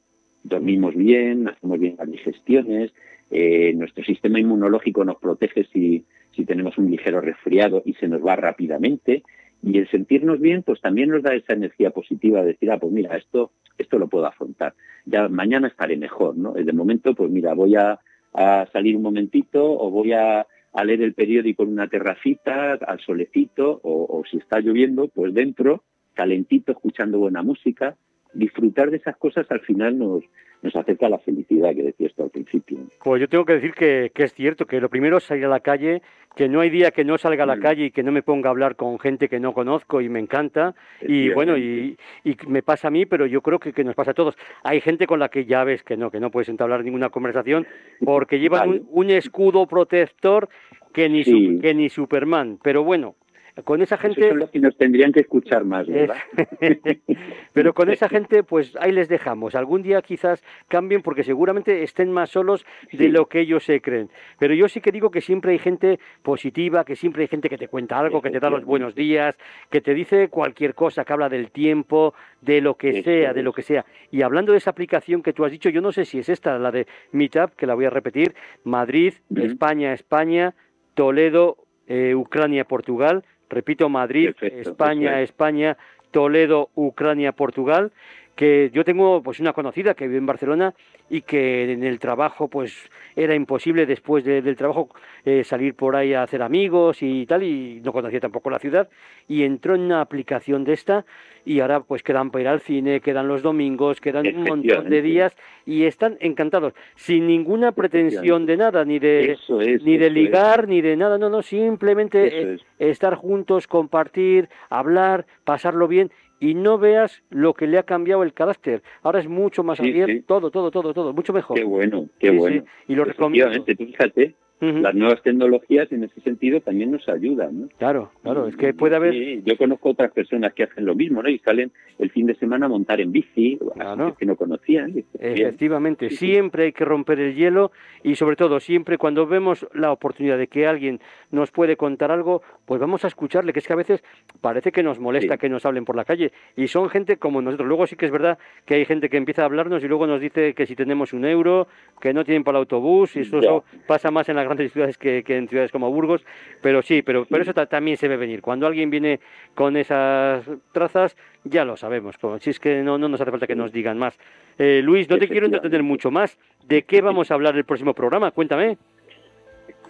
Dormimos 0.44 0.94
bien, 0.94 1.48
hacemos 1.48 1.80
bien 1.80 1.96
las 1.98 2.10
digestiones, 2.10 2.92
eh, 3.30 3.72
nuestro 3.74 4.04
sistema 4.04 4.38
inmunológico 4.38 5.04
nos 5.04 5.16
protege 5.16 5.64
si, 5.72 6.04
si 6.36 6.44
tenemos 6.44 6.78
un 6.78 6.90
ligero 6.90 7.20
resfriado 7.20 7.82
y 7.84 7.94
se 7.94 8.06
nos 8.08 8.24
va 8.24 8.36
rápidamente. 8.36 9.22
Y 9.62 9.78
el 9.78 9.88
sentirnos 9.88 10.40
bien, 10.40 10.62
pues 10.62 10.80
también 10.82 11.08
nos 11.08 11.22
da 11.22 11.34
esa 11.34 11.54
energía 11.54 11.90
positiva 11.90 12.42
de 12.42 12.48
decir, 12.48 12.70
ah, 12.70 12.78
pues 12.78 12.92
mira, 12.92 13.16
esto, 13.16 13.52
esto 13.78 13.98
lo 13.98 14.08
puedo 14.08 14.26
afrontar. 14.26 14.74
Ya 15.06 15.28
mañana 15.28 15.68
estaré 15.68 15.96
mejor, 15.96 16.36
¿no? 16.36 16.52
De 16.52 16.72
momento, 16.72 17.14
pues 17.14 17.30
mira, 17.30 17.54
voy 17.54 17.74
a, 17.76 17.98
a 18.34 18.66
salir 18.72 18.94
un 18.94 19.02
momentito 19.02 19.64
o 19.64 19.90
voy 19.90 20.12
a, 20.12 20.46
a, 20.74 20.84
leer 20.84 21.00
el 21.00 21.14
periódico 21.14 21.62
en 21.62 21.70
una 21.70 21.88
terracita, 21.88 22.74
al 22.74 23.00
solecito, 23.00 23.80
o, 23.82 24.18
o 24.18 24.22
si 24.30 24.36
está 24.36 24.60
lloviendo, 24.60 25.08
pues 25.08 25.32
dentro, 25.32 25.82
calentito, 26.12 26.72
escuchando 26.72 27.18
buena 27.18 27.42
música. 27.42 27.96
Disfrutar 28.34 28.90
de 28.90 28.98
esas 28.98 29.16
cosas 29.16 29.46
al 29.50 29.60
final 29.60 29.98
nos, 29.98 30.24
nos 30.62 30.74
acerca 30.76 31.06
a 31.06 31.10
la 31.10 31.18
felicidad 31.18 31.74
que 31.74 31.82
decías 31.82 32.12
tú 32.14 32.24
al 32.24 32.30
principio. 32.30 32.78
Pues 33.02 33.20
yo 33.20 33.28
tengo 33.28 33.44
que 33.44 33.54
decir 33.54 33.72
que, 33.72 34.10
que, 34.14 34.24
es 34.24 34.34
cierto, 34.34 34.66
que 34.66 34.80
lo 34.80 34.88
primero 34.88 35.18
es 35.18 35.24
salir 35.24 35.44
a 35.44 35.48
la 35.48 35.60
calle, 35.60 36.02
que 36.34 36.48
no 36.48 36.60
hay 36.60 36.70
día 36.70 36.90
que 36.90 37.04
no 37.04 37.18
salga 37.18 37.44
a 37.44 37.46
la 37.46 37.56
mm. 37.56 37.60
calle 37.60 37.84
y 37.84 37.90
que 37.90 38.02
no 38.02 38.12
me 38.12 38.22
ponga 38.22 38.48
a 38.48 38.50
hablar 38.50 38.74
con 38.74 38.98
gente 38.98 39.28
que 39.28 39.38
no 39.38 39.52
conozco 39.52 40.00
y 40.00 40.08
me 40.08 40.20
encanta. 40.20 40.74
Y 41.02 41.30
bueno, 41.30 41.56
y, 41.56 41.96
y, 42.24 42.36
me 42.48 42.62
pasa 42.62 42.88
a 42.88 42.90
mí, 42.90 43.06
pero 43.06 43.26
yo 43.26 43.42
creo 43.42 43.58
que, 43.58 43.72
que, 43.72 43.84
nos 43.84 43.94
pasa 43.94 44.12
a 44.12 44.14
todos. 44.14 44.36
Hay 44.62 44.80
gente 44.80 45.06
con 45.06 45.20
la 45.20 45.28
que 45.28 45.44
ya 45.44 45.64
ves 45.64 45.82
que 45.82 45.96
no, 45.96 46.10
que 46.10 46.18
no 46.18 46.30
puedes 46.30 46.48
entablar 46.48 46.82
ninguna 46.82 47.10
conversación 47.10 47.66
porque 48.04 48.38
llevan 48.40 48.68
vale. 48.68 48.82
un, 48.90 49.04
un, 49.04 49.10
escudo 49.10 49.66
protector 49.66 50.48
que 50.92 51.08
ni, 51.08 51.24
sí. 51.24 51.56
su, 51.56 51.60
que 51.60 51.74
ni 51.74 51.88
Superman. 51.88 52.58
Pero 52.62 52.82
bueno, 52.84 53.16
con 53.62 53.80
esa 53.82 53.96
gente 53.96 54.20
Esos 54.20 54.30
son 54.30 54.38
los 54.40 54.50
que 54.50 54.58
nos 54.58 54.76
tendrían 54.76 55.12
que 55.12 55.20
escuchar 55.20 55.64
más 55.64 55.86
verdad 55.86 56.16
pero 57.52 57.72
con 57.72 57.88
esa 57.88 58.08
gente 58.08 58.42
pues 58.42 58.76
ahí 58.80 58.90
les 58.90 59.08
dejamos. 59.08 59.54
Algún 59.54 59.82
día 59.82 60.02
quizás 60.02 60.42
cambien 60.66 61.02
porque 61.02 61.22
seguramente 61.22 61.84
estén 61.84 62.10
más 62.10 62.30
solos 62.30 62.66
de 62.90 62.98
sí. 62.98 63.08
lo 63.08 63.26
que 63.26 63.40
ellos 63.40 63.64
se 63.64 63.80
creen. 63.80 64.10
Pero 64.38 64.54
yo 64.54 64.68
sí 64.68 64.80
que 64.80 64.90
digo 64.90 65.10
que 65.10 65.20
siempre 65.20 65.52
hay 65.52 65.58
gente 65.58 66.00
positiva 66.22 66.84
que 66.84 66.96
siempre 66.96 67.22
hay 67.22 67.28
gente 67.28 67.48
que 67.48 67.58
te 67.58 67.68
cuenta 67.68 67.98
algo 67.98 68.20
que 68.20 68.30
te 68.30 68.40
da 68.40 68.50
los 68.50 68.64
buenos 68.64 68.94
días 68.94 69.36
que 69.70 69.80
te 69.80 69.94
dice 69.94 70.28
cualquier 70.28 70.74
cosa 70.74 71.04
que 71.04 71.12
habla 71.12 71.28
del 71.28 71.50
tiempo 71.50 72.14
de 72.40 72.60
lo 72.60 72.76
que 72.76 73.02
sea 73.02 73.32
de 73.32 73.42
lo 73.42 73.52
que 73.52 73.62
sea. 73.62 73.84
Y 74.10 74.22
hablando 74.22 74.52
de 74.52 74.58
esa 74.58 74.70
aplicación 74.70 75.22
que 75.22 75.32
tú 75.32 75.44
has 75.44 75.52
dicho 75.52 75.68
yo 75.68 75.80
no 75.80 75.92
sé 75.92 76.04
si 76.04 76.18
es 76.18 76.28
esta 76.28 76.58
la 76.58 76.72
de 76.72 76.86
Meetup 77.12 77.54
que 77.56 77.66
la 77.66 77.74
voy 77.74 77.84
a 77.84 77.90
repetir 77.90 78.34
Madrid. 78.64 79.14
España 79.36 79.92
España 79.92 80.54
Toledo 80.94 81.58
eh, 81.86 82.14
Ucrania 82.14 82.64
Portugal 82.64 83.24
repito, 83.54 83.88
Madrid, 83.88 84.26
perfecto, 84.26 84.70
España, 84.70 85.10
perfecto. 85.10 85.32
España, 85.32 85.76
Toledo, 86.10 86.70
Ucrania, 86.74 87.32
Portugal, 87.32 87.92
que 88.34 88.70
yo 88.72 88.84
tengo 88.84 89.22
pues 89.22 89.40
una 89.40 89.52
conocida 89.52 89.94
que 89.94 90.06
vive 90.06 90.18
en 90.18 90.26
Barcelona 90.26 90.74
y 91.08 91.22
que 91.22 91.72
en 91.72 91.84
el 91.84 91.98
trabajo 91.98 92.48
pues 92.48 92.90
era 93.14 93.34
imposible 93.34 93.86
después 93.86 94.24
de, 94.24 94.42
del 94.42 94.56
trabajo 94.56 94.88
eh, 95.24 95.44
salir 95.44 95.74
por 95.74 95.94
ahí 95.94 96.14
a 96.14 96.22
hacer 96.22 96.42
amigos 96.42 97.02
y 97.02 97.26
tal 97.26 97.42
y 97.42 97.80
no 97.84 97.92
conocía 97.92 98.20
tampoco 98.20 98.50
la 98.50 98.58
ciudad 98.58 98.88
y 99.28 99.44
entró 99.44 99.74
en 99.74 99.82
una 99.82 100.00
aplicación 100.00 100.64
de 100.64 100.72
esta 100.72 101.04
y 101.44 101.60
ahora 101.60 101.80
pues 101.80 102.02
quedan 102.02 102.30
para 102.30 102.42
ir 102.42 102.48
al 102.48 102.60
cine, 102.60 103.00
quedan 103.00 103.28
los 103.28 103.42
domingos, 103.42 104.00
quedan 104.00 104.26
un 104.34 104.44
montón 104.44 104.88
de 104.88 105.02
días 105.02 105.36
y 105.66 105.84
están 105.84 106.16
encantados, 106.20 106.72
sin 106.96 107.26
ninguna 107.26 107.72
pretensión 107.72 108.46
de 108.46 108.56
nada, 108.56 108.84
ni 108.84 108.98
de 108.98 109.32
eso 109.32 109.60
es, 109.60 109.82
ni 109.82 109.98
de 109.98 110.10
ligar, 110.10 110.60
es. 110.60 110.68
ni 110.68 110.80
de 110.80 110.96
nada, 110.96 111.18
no, 111.18 111.28
no, 111.28 111.42
simplemente 111.42 112.54
es. 112.54 112.64
estar 112.78 113.14
juntos, 113.14 113.66
compartir, 113.66 114.48
hablar, 114.70 115.26
pasarlo 115.44 115.86
bien 115.86 116.10
y 116.44 116.52
no 116.54 116.76
veas 116.76 117.22
lo 117.30 117.54
que 117.54 117.66
le 117.66 117.78
ha 117.78 117.84
cambiado 117.84 118.22
el 118.22 118.34
carácter. 118.34 118.82
Ahora 119.02 119.18
es 119.18 119.28
mucho 119.28 119.64
más 119.64 119.78
sí, 119.78 119.88
abierto, 119.88 120.12
sí. 120.12 120.20
todo, 120.26 120.50
todo, 120.50 120.70
todo, 120.70 120.92
todo, 120.92 121.14
mucho 121.14 121.32
mejor. 121.32 121.56
Qué 121.56 121.64
bueno, 121.64 122.06
qué 122.18 122.30
sí, 122.30 122.36
bueno. 122.36 122.64
Y 122.86 122.94
lo 122.94 123.04
recomiendo. 123.04 123.64
Tú 123.64 123.74
fíjate, 123.74 124.34
las 124.60 124.94
nuevas 124.94 125.22
tecnologías 125.22 125.90
en 125.92 126.04
ese 126.04 126.20
sentido 126.22 126.60
también 126.60 126.90
nos 126.90 127.06
ayudan. 127.08 127.62
¿no? 127.62 127.68
Claro, 127.78 128.10
claro, 128.22 128.46
es 128.46 128.56
que 128.56 128.72
puede 128.72 128.96
haber... 128.96 129.12
Sí, 129.12 129.42
yo 129.44 129.56
conozco 129.56 129.90
otras 129.90 130.10
personas 130.12 130.54
que 130.54 130.62
hacen 130.62 130.86
lo 130.86 130.94
mismo, 130.94 131.22
¿no? 131.22 131.28
Y 131.28 131.38
salen 131.40 131.70
el 131.98 132.10
fin 132.10 132.26
de 132.26 132.34
semana 132.36 132.66
a 132.66 132.68
montar 132.68 133.00
en 133.00 133.12
bici, 133.12 133.58
claro. 133.74 134.14
que 134.18 134.26
no 134.26 134.36
conocían. 134.36 134.94
Efectivamente, 135.18 136.10
siempre 136.10 136.64
hay 136.64 136.72
que 136.72 136.84
romper 136.84 137.20
el 137.20 137.34
hielo 137.34 137.72
y 138.02 138.14
sobre 138.14 138.36
todo 138.36 138.60
siempre 138.60 138.98
cuando 138.98 139.26
vemos 139.26 139.66
la 139.74 139.92
oportunidad 139.92 140.38
de 140.38 140.46
que 140.46 140.66
alguien 140.66 141.00
nos 141.30 141.50
puede 141.50 141.76
contar 141.76 142.10
algo, 142.10 142.42
pues 142.64 142.80
vamos 142.80 143.04
a 143.04 143.08
escucharle, 143.08 143.52
que 143.52 143.58
es 143.58 143.66
que 143.66 143.72
a 143.72 143.76
veces 143.76 144.02
parece 144.40 144.72
que 144.72 144.82
nos 144.82 144.98
molesta 144.98 145.36
que 145.36 145.48
nos 145.48 145.66
hablen 145.66 145.84
por 145.84 145.96
la 145.96 146.04
calle 146.04 146.32
y 146.56 146.68
son 146.68 146.88
gente 146.88 147.16
como 147.16 147.42
nosotros. 147.42 147.68
Luego 147.68 147.86
sí 147.86 147.96
que 147.96 148.06
es 148.06 148.12
verdad 148.12 148.38
que 148.64 148.74
hay 148.74 148.84
gente 148.84 149.08
que 149.08 149.16
empieza 149.16 149.42
a 149.42 149.46
hablarnos 149.46 149.82
y 149.82 149.88
luego 149.88 150.06
nos 150.06 150.20
dice 150.20 150.54
que 150.54 150.66
si 150.66 150.74
tenemos 150.74 151.12
un 151.12 151.24
euro, 151.24 151.68
que 152.00 152.12
no 152.12 152.24
tienen 152.24 152.44
para 152.44 152.58
el 152.58 152.62
autobús 152.62 153.16
y 153.16 153.20
eso, 153.20 153.64
pasa 153.86 154.10
más 154.10 154.28
en 154.28 154.36
grandes 154.44 154.72
ciudades 154.72 154.98
que, 154.98 155.24
en 155.26 155.48
ciudades 155.48 155.72
como 155.72 155.90
Burgos, 155.90 156.24
pero 156.60 156.82
sí, 156.82 157.02
pero, 157.02 157.26
pero 157.28 157.42
eso 157.42 157.52
también 157.52 157.96
se 157.96 158.08
ve 158.08 158.16
venir. 158.16 158.40
Cuando 158.40 158.66
alguien 158.66 158.90
viene 158.90 159.20
con 159.54 159.76
esas 159.76 160.48
trazas, 160.72 161.16
ya 161.44 161.64
lo 161.64 161.76
sabemos. 161.76 162.16
Si 162.40 162.50
es 162.50 162.60
que 162.60 162.82
no, 162.82 162.98
no 162.98 163.08
nos 163.08 163.20
hace 163.20 163.30
falta 163.30 163.46
que 163.46 163.56
nos 163.56 163.72
digan 163.72 163.98
más. 163.98 164.18
Eh, 164.58 164.80
Luis, 164.82 165.08
no 165.08 165.18
te 165.18 165.28
quiero 165.28 165.46
entretener 165.46 165.82
mucho 165.82 166.10
más. 166.10 166.38
¿De 166.66 166.82
qué 166.82 167.00
vamos 167.00 167.30
a 167.30 167.34
hablar 167.34 167.56
el 167.56 167.64
próximo 167.64 167.94
programa? 167.94 168.30
Cuéntame. 168.30 168.78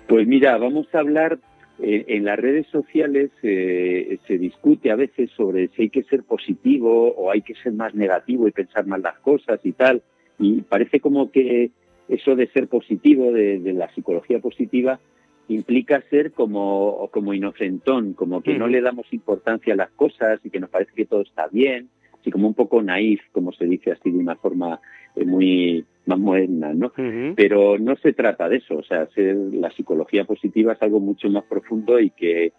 Pues 0.07 0.27
mira, 0.27 0.57
vamos 0.59 0.87
a 0.95 0.99
hablar 0.99 1.38
eh, 1.81 2.05
en 2.09 2.25
las 2.25 2.38
redes 2.38 2.67
sociales 2.69 3.31
eh, 3.43 4.19
se 4.29 4.38
discute 4.38 4.93
a 4.93 4.97
veces 4.97 5.31
sobre 5.33 5.69
si 5.69 5.83
hay 5.83 5.90
que 5.90 6.05
ser 6.05 6.23
positivo 6.23 7.12
o 7.17 7.33
hay 7.33 7.43
que 7.43 7.55
ser 7.57 7.73
más 7.73 7.95
negativo 7.95 8.47
y 8.47 8.53
pensar 8.53 8.87
más 8.87 9.01
las 9.01 9.19
cosas 9.19 9.59
y 9.64 9.73
tal. 9.73 10.03
Y 10.38 10.62
parece 10.62 11.01
como 11.01 11.31
que 11.31 11.71
eso 12.09 12.37
de 12.37 12.49
ser 12.49 12.69
positivo, 12.69 13.33
de, 13.33 13.61
la 13.73 13.93
psicología 13.95 14.40
positiva, 14.40 15.01
implica 15.49 16.03
ser 16.11 16.33
como, 16.33 17.09
como 17.12 17.35
inocentón, 17.35 18.14
como 18.14 18.43
que 18.43 18.59
no 18.59 18.67
le 18.67 18.81
damos 18.81 19.12
importancia 19.12 19.75
a 19.75 19.77
las 19.77 19.90
cosas 19.90 20.40
y 20.45 20.51
que 20.51 20.61
nos 20.61 20.71
parece 20.71 20.93
que 20.95 21.07
todo 21.07 21.23
está 21.23 21.49
bien, 21.49 21.88
así 22.19 22.31
como 22.31 22.49
un 22.49 22.55
poco 22.55 22.83
naif, 22.83 23.21
como 23.33 23.53
se 23.53 23.67
dice 23.67 23.93
así 23.93 24.11
de 24.11 24.19
una 24.19 24.37
forma 24.37 24.81
eh, 25.14 25.25
muy 25.25 25.85
más 26.07 26.19
moderna, 26.19 26.73
¿no? 26.75 26.93
Pero 27.35 27.79
no 27.79 27.97
se 27.97 28.12
trata 28.12 28.49
de 28.49 28.59
eso, 28.59 28.77
o 28.77 28.83
sea, 28.83 29.09
la 29.17 29.71
psicología 29.71 30.25
positiva 30.25 30.75
es 30.75 30.83
algo 30.83 31.01
mucho 31.01 31.31
más 31.31 31.45
profundo 31.45 31.99
y 31.99 32.11
que 32.11 32.53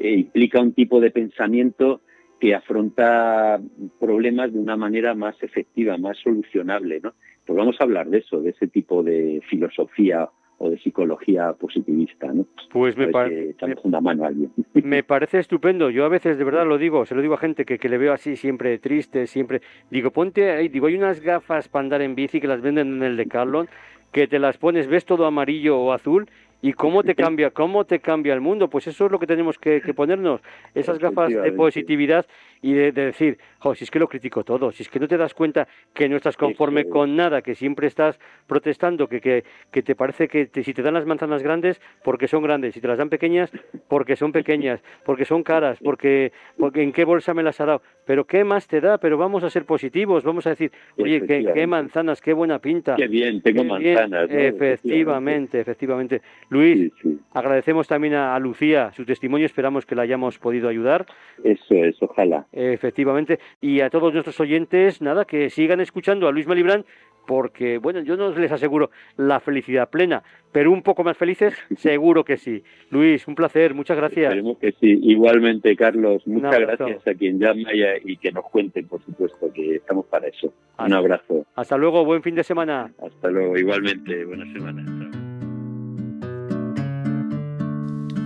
eh, 0.00 0.12
implica 0.12 0.60
un 0.60 0.72
tipo 0.72 1.00
de 1.00 1.10
pensamiento 1.10 2.00
que 2.40 2.54
afronta 2.54 3.60
problemas 3.98 4.52
de 4.52 4.58
una 4.58 4.76
manera 4.76 5.14
más 5.14 5.40
efectiva, 5.42 5.96
más 5.98 6.16
solucionable, 6.18 7.00
¿no? 7.00 7.14
Pues 7.48 7.56
vamos 7.56 7.76
a 7.80 7.84
hablar 7.84 8.10
de 8.10 8.18
eso, 8.18 8.42
de 8.42 8.50
ese 8.50 8.66
tipo 8.66 9.02
de 9.02 9.40
filosofía 9.48 10.28
o 10.58 10.68
de 10.68 10.78
psicología 10.80 11.54
positivista, 11.54 12.26
¿no? 12.26 12.44
Pues 12.70 12.94
me 12.94 13.08
parece 13.08 13.54
una 13.84 14.02
mano 14.02 14.24
a 14.24 14.26
alguien. 14.26 14.52
Me 14.84 15.02
parece 15.02 15.38
estupendo. 15.38 15.88
Yo 15.88 16.04
a 16.04 16.10
veces 16.10 16.36
de 16.36 16.44
verdad 16.44 16.66
lo 16.66 16.76
digo, 16.76 17.06
se 17.06 17.14
lo 17.14 17.22
digo 17.22 17.32
a 17.32 17.38
gente 17.38 17.64
que, 17.64 17.78
que 17.78 17.88
le 17.88 17.96
veo 17.96 18.12
así 18.12 18.36
siempre 18.36 18.78
triste, 18.78 19.26
siempre 19.26 19.62
digo, 19.90 20.10
ponte 20.10 20.50
ahí, 20.50 20.68
digo, 20.68 20.88
hay 20.88 20.96
unas 20.96 21.22
gafas 21.22 21.70
para 21.70 21.84
andar 21.84 22.02
en 22.02 22.14
bici 22.14 22.38
que 22.38 22.48
las 22.48 22.60
venden 22.60 22.96
en 22.96 23.02
el 23.02 23.16
Decathlon 23.16 23.66
que 24.12 24.26
te 24.26 24.38
las 24.38 24.58
pones, 24.58 24.86
ves 24.86 25.06
todo 25.06 25.24
amarillo 25.24 25.78
o 25.78 25.92
azul 25.92 26.28
¿Y 26.60 26.72
cómo 26.72 27.04
te 27.04 27.14
cambia, 27.14 27.50
cómo 27.50 27.84
te 27.84 28.00
cambia 28.00 28.34
el 28.34 28.40
mundo? 28.40 28.68
Pues 28.68 28.88
eso 28.88 29.06
es 29.06 29.12
lo 29.12 29.18
que 29.18 29.26
tenemos 29.26 29.58
que, 29.58 29.80
ponernos, 29.94 30.40
esas 30.74 30.98
gafas 30.98 31.30
de 31.30 31.52
positividad 31.52 32.26
y 32.62 32.72
de, 32.72 32.92
decir, 32.92 33.38
jo, 33.58 33.74
si 33.74 33.84
es 33.84 33.90
que 33.90 33.98
lo 33.98 34.08
critico 34.08 34.44
todo, 34.44 34.72
si 34.72 34.82
es 34.82 34.88
que 34.88 35.00
no 35.00 35.08
te 35.08 35.16
das 35.16 35.34
cuenta 35.34 35.68
que 35.94 36.08
no 36.08 36.16
estás 36.16 36.36
conforme 36.36 36.88
con 36.88 37.16
nada, 37.16 37.42
que 37.42 37.54
siempre 37.54 37.86
estás 37.86 38.18
protestando, 38.46 39.08
que, 39.08 39.20
que, 39.20 39.44
que 39.70 39.82
te 39.82 39.94
parece 39.94 40.28
que 40.28 40.48
si 40.62 40.74
te 40.74 40.82
dan 40.82 40.94
las 40.94 41.06
manzanas 41.06 41.42
grandes, 41.42 41.80
porque 42.02 42.28
son 42.28 42.42
grandes, 42.42 42.74
si 42.74 42.80
te 42.80 42.88
las 42.88 42.98
dan 42.98 43.08
pequeñas, 43.08 43.50
porque 43.88 44.16
son 44.16 44.32
pequeñas, 44.32 44.82
porque 45.04 45.24
son 45.24 45.42
caras, 45.42 45.78
porque, 45.84 46.32
porque 46.58 46.82
en 46.82 46.92
qué 46.92 47.04
bolsa 47.04 47.34
me 47.34 47.42
las 47.42 47.60
ha 47.60 47.66
dado. 47.66 47.82
Pero 48.04 48.26
¿qué 48.26 48.44
más 48.44 48.66
te 48.66 48.80
da? 48.80 48.98
Pero 48.98 49.18
vamos 49.18 49.44
a 49.44 49.50
ser 49.50 49.64
positivos, 49.64 50.24
vamos 50.24 50.46
a 50.46 50.50
decir, 50.50 50.72
oye, 50.96 51.20
qué, 51.26 51.66
manzanas, 51.66 52.20
qué 52.20 52.32
buena 52.32 52.58
pinta. 52.58 52.96
Qué 52.96 53.06
bien, 53.06 53.42
tengo 53.42 53.64
manzanas. 53.64 54.30
Efectivamente, 54.30 55.60
efectivamente. 55.60 56.22
Luis, 56.48 56.92
agradecemos 57.32 57.86
también 57.86 58.14
a, 58.14 58.38
Lucía 58.38 58.92
su 58.92 59.04
testimonio, 59.04 59.46
esperamos 59.46 59.84
que 59.84 59.94
la 59.94 60.02
hayamos 60.02 60.38
podido 60.38 60.68
ayudar. 60.68 61.06
Eso 61.44 61.74
es, 61.74 62.02
ojalá. 62.02 62.46
Efectivamente, 62.52 63.38
y 63.60 63.80
a 63.80 63.90
todos 63.90 64.12
nuestros 64.12 64.40
oyentes, 64.40 65.02
nada, 65.02 65.24
que 65.24 65.50
sigan 65.50 65.80
escuchando 65.80 66.28
a 66.28 66.32
Luis 66.32 66.46
Malibrán, 66.46 66.84
porque, 67.28 67.76
bueno, 67.76 68.00
yo 68.00 68.16
no 68.16 68.30
les 68.30 68.50
aseguro 68.50 68.90
la 69.18 69.38
felicidad 69.38 69.90
plena, 69.90 70.22
pero 70.50 70.72
un 70.72 70.82
poco 70.82 71.04
más 71.04 71.14
felices, 71.14 71.54
seguro 71.76 72.24
que 72.24 72.38
sí. 72.38 72.64
Luis, 72.90 73.28
un 73.28 73.34
placer, 73.34 73.74
muchas 73.74 73.98
gracias. 73.98 74.30
Esperemos 74.30 74.56
que 74.56 74.72
sí. 74.72 74.98
Igualmente, 75.02 75.76
Carlos, 75.76 76.26
muchas 76.26 76.58
gracias 76.58 77.06
a 77.06 77.14
quien 77.14 77.38
llama 77.38 77.68
y, 78.02 78.16
que 78.16 78.32
nos 78.32 78.46
cuenten, 78.46 78.88
por 78.88 79.04
supuesto, 79.04 79.52
que 79.52 79.76
estamos 79.76 80.06
para 80.06 80.28
eso. 80.28 80.54
un 80.78 80.92
abrazo. 80.94 81.44
Hasta 81.54 81.76
luego, 81.76 82.02
buen 82.02 82.22
fin 82.22 82.34
de 82.34 82.44
semana. 82.44 82.90
Hasta 82.98 83.28
luego, 83.28 83.58
igualmente, 83.58 84.24
buena 84.24 84.50
semana. 84.50 84.84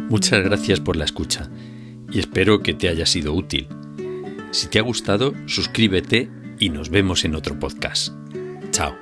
Muchas 0.08 0.44
gracias 0.44 0.78
por 0.78 0.94
la 0.96 1.06
escucha 1.06 1.50
y 2.12 2.20
espero 2.20 2.60
que 2.60 2.74
te 2.74 2.88
haya 2.88 3.06
sido 3.06 3.32
útil. 3.32 3.66
Si 4.52 4.68
te 4.68 4.78
ha 4.78 4.82
gustado, 4.82 5.34
suscríbete 5.46 6.30
y 6.58 6.68
nos 6.68 6.90
vemos 6.90 7.24
en 7.24 7.34
otro 7.34 7.58
podcast. 7.58 8.12
Chao. 8.70 9.01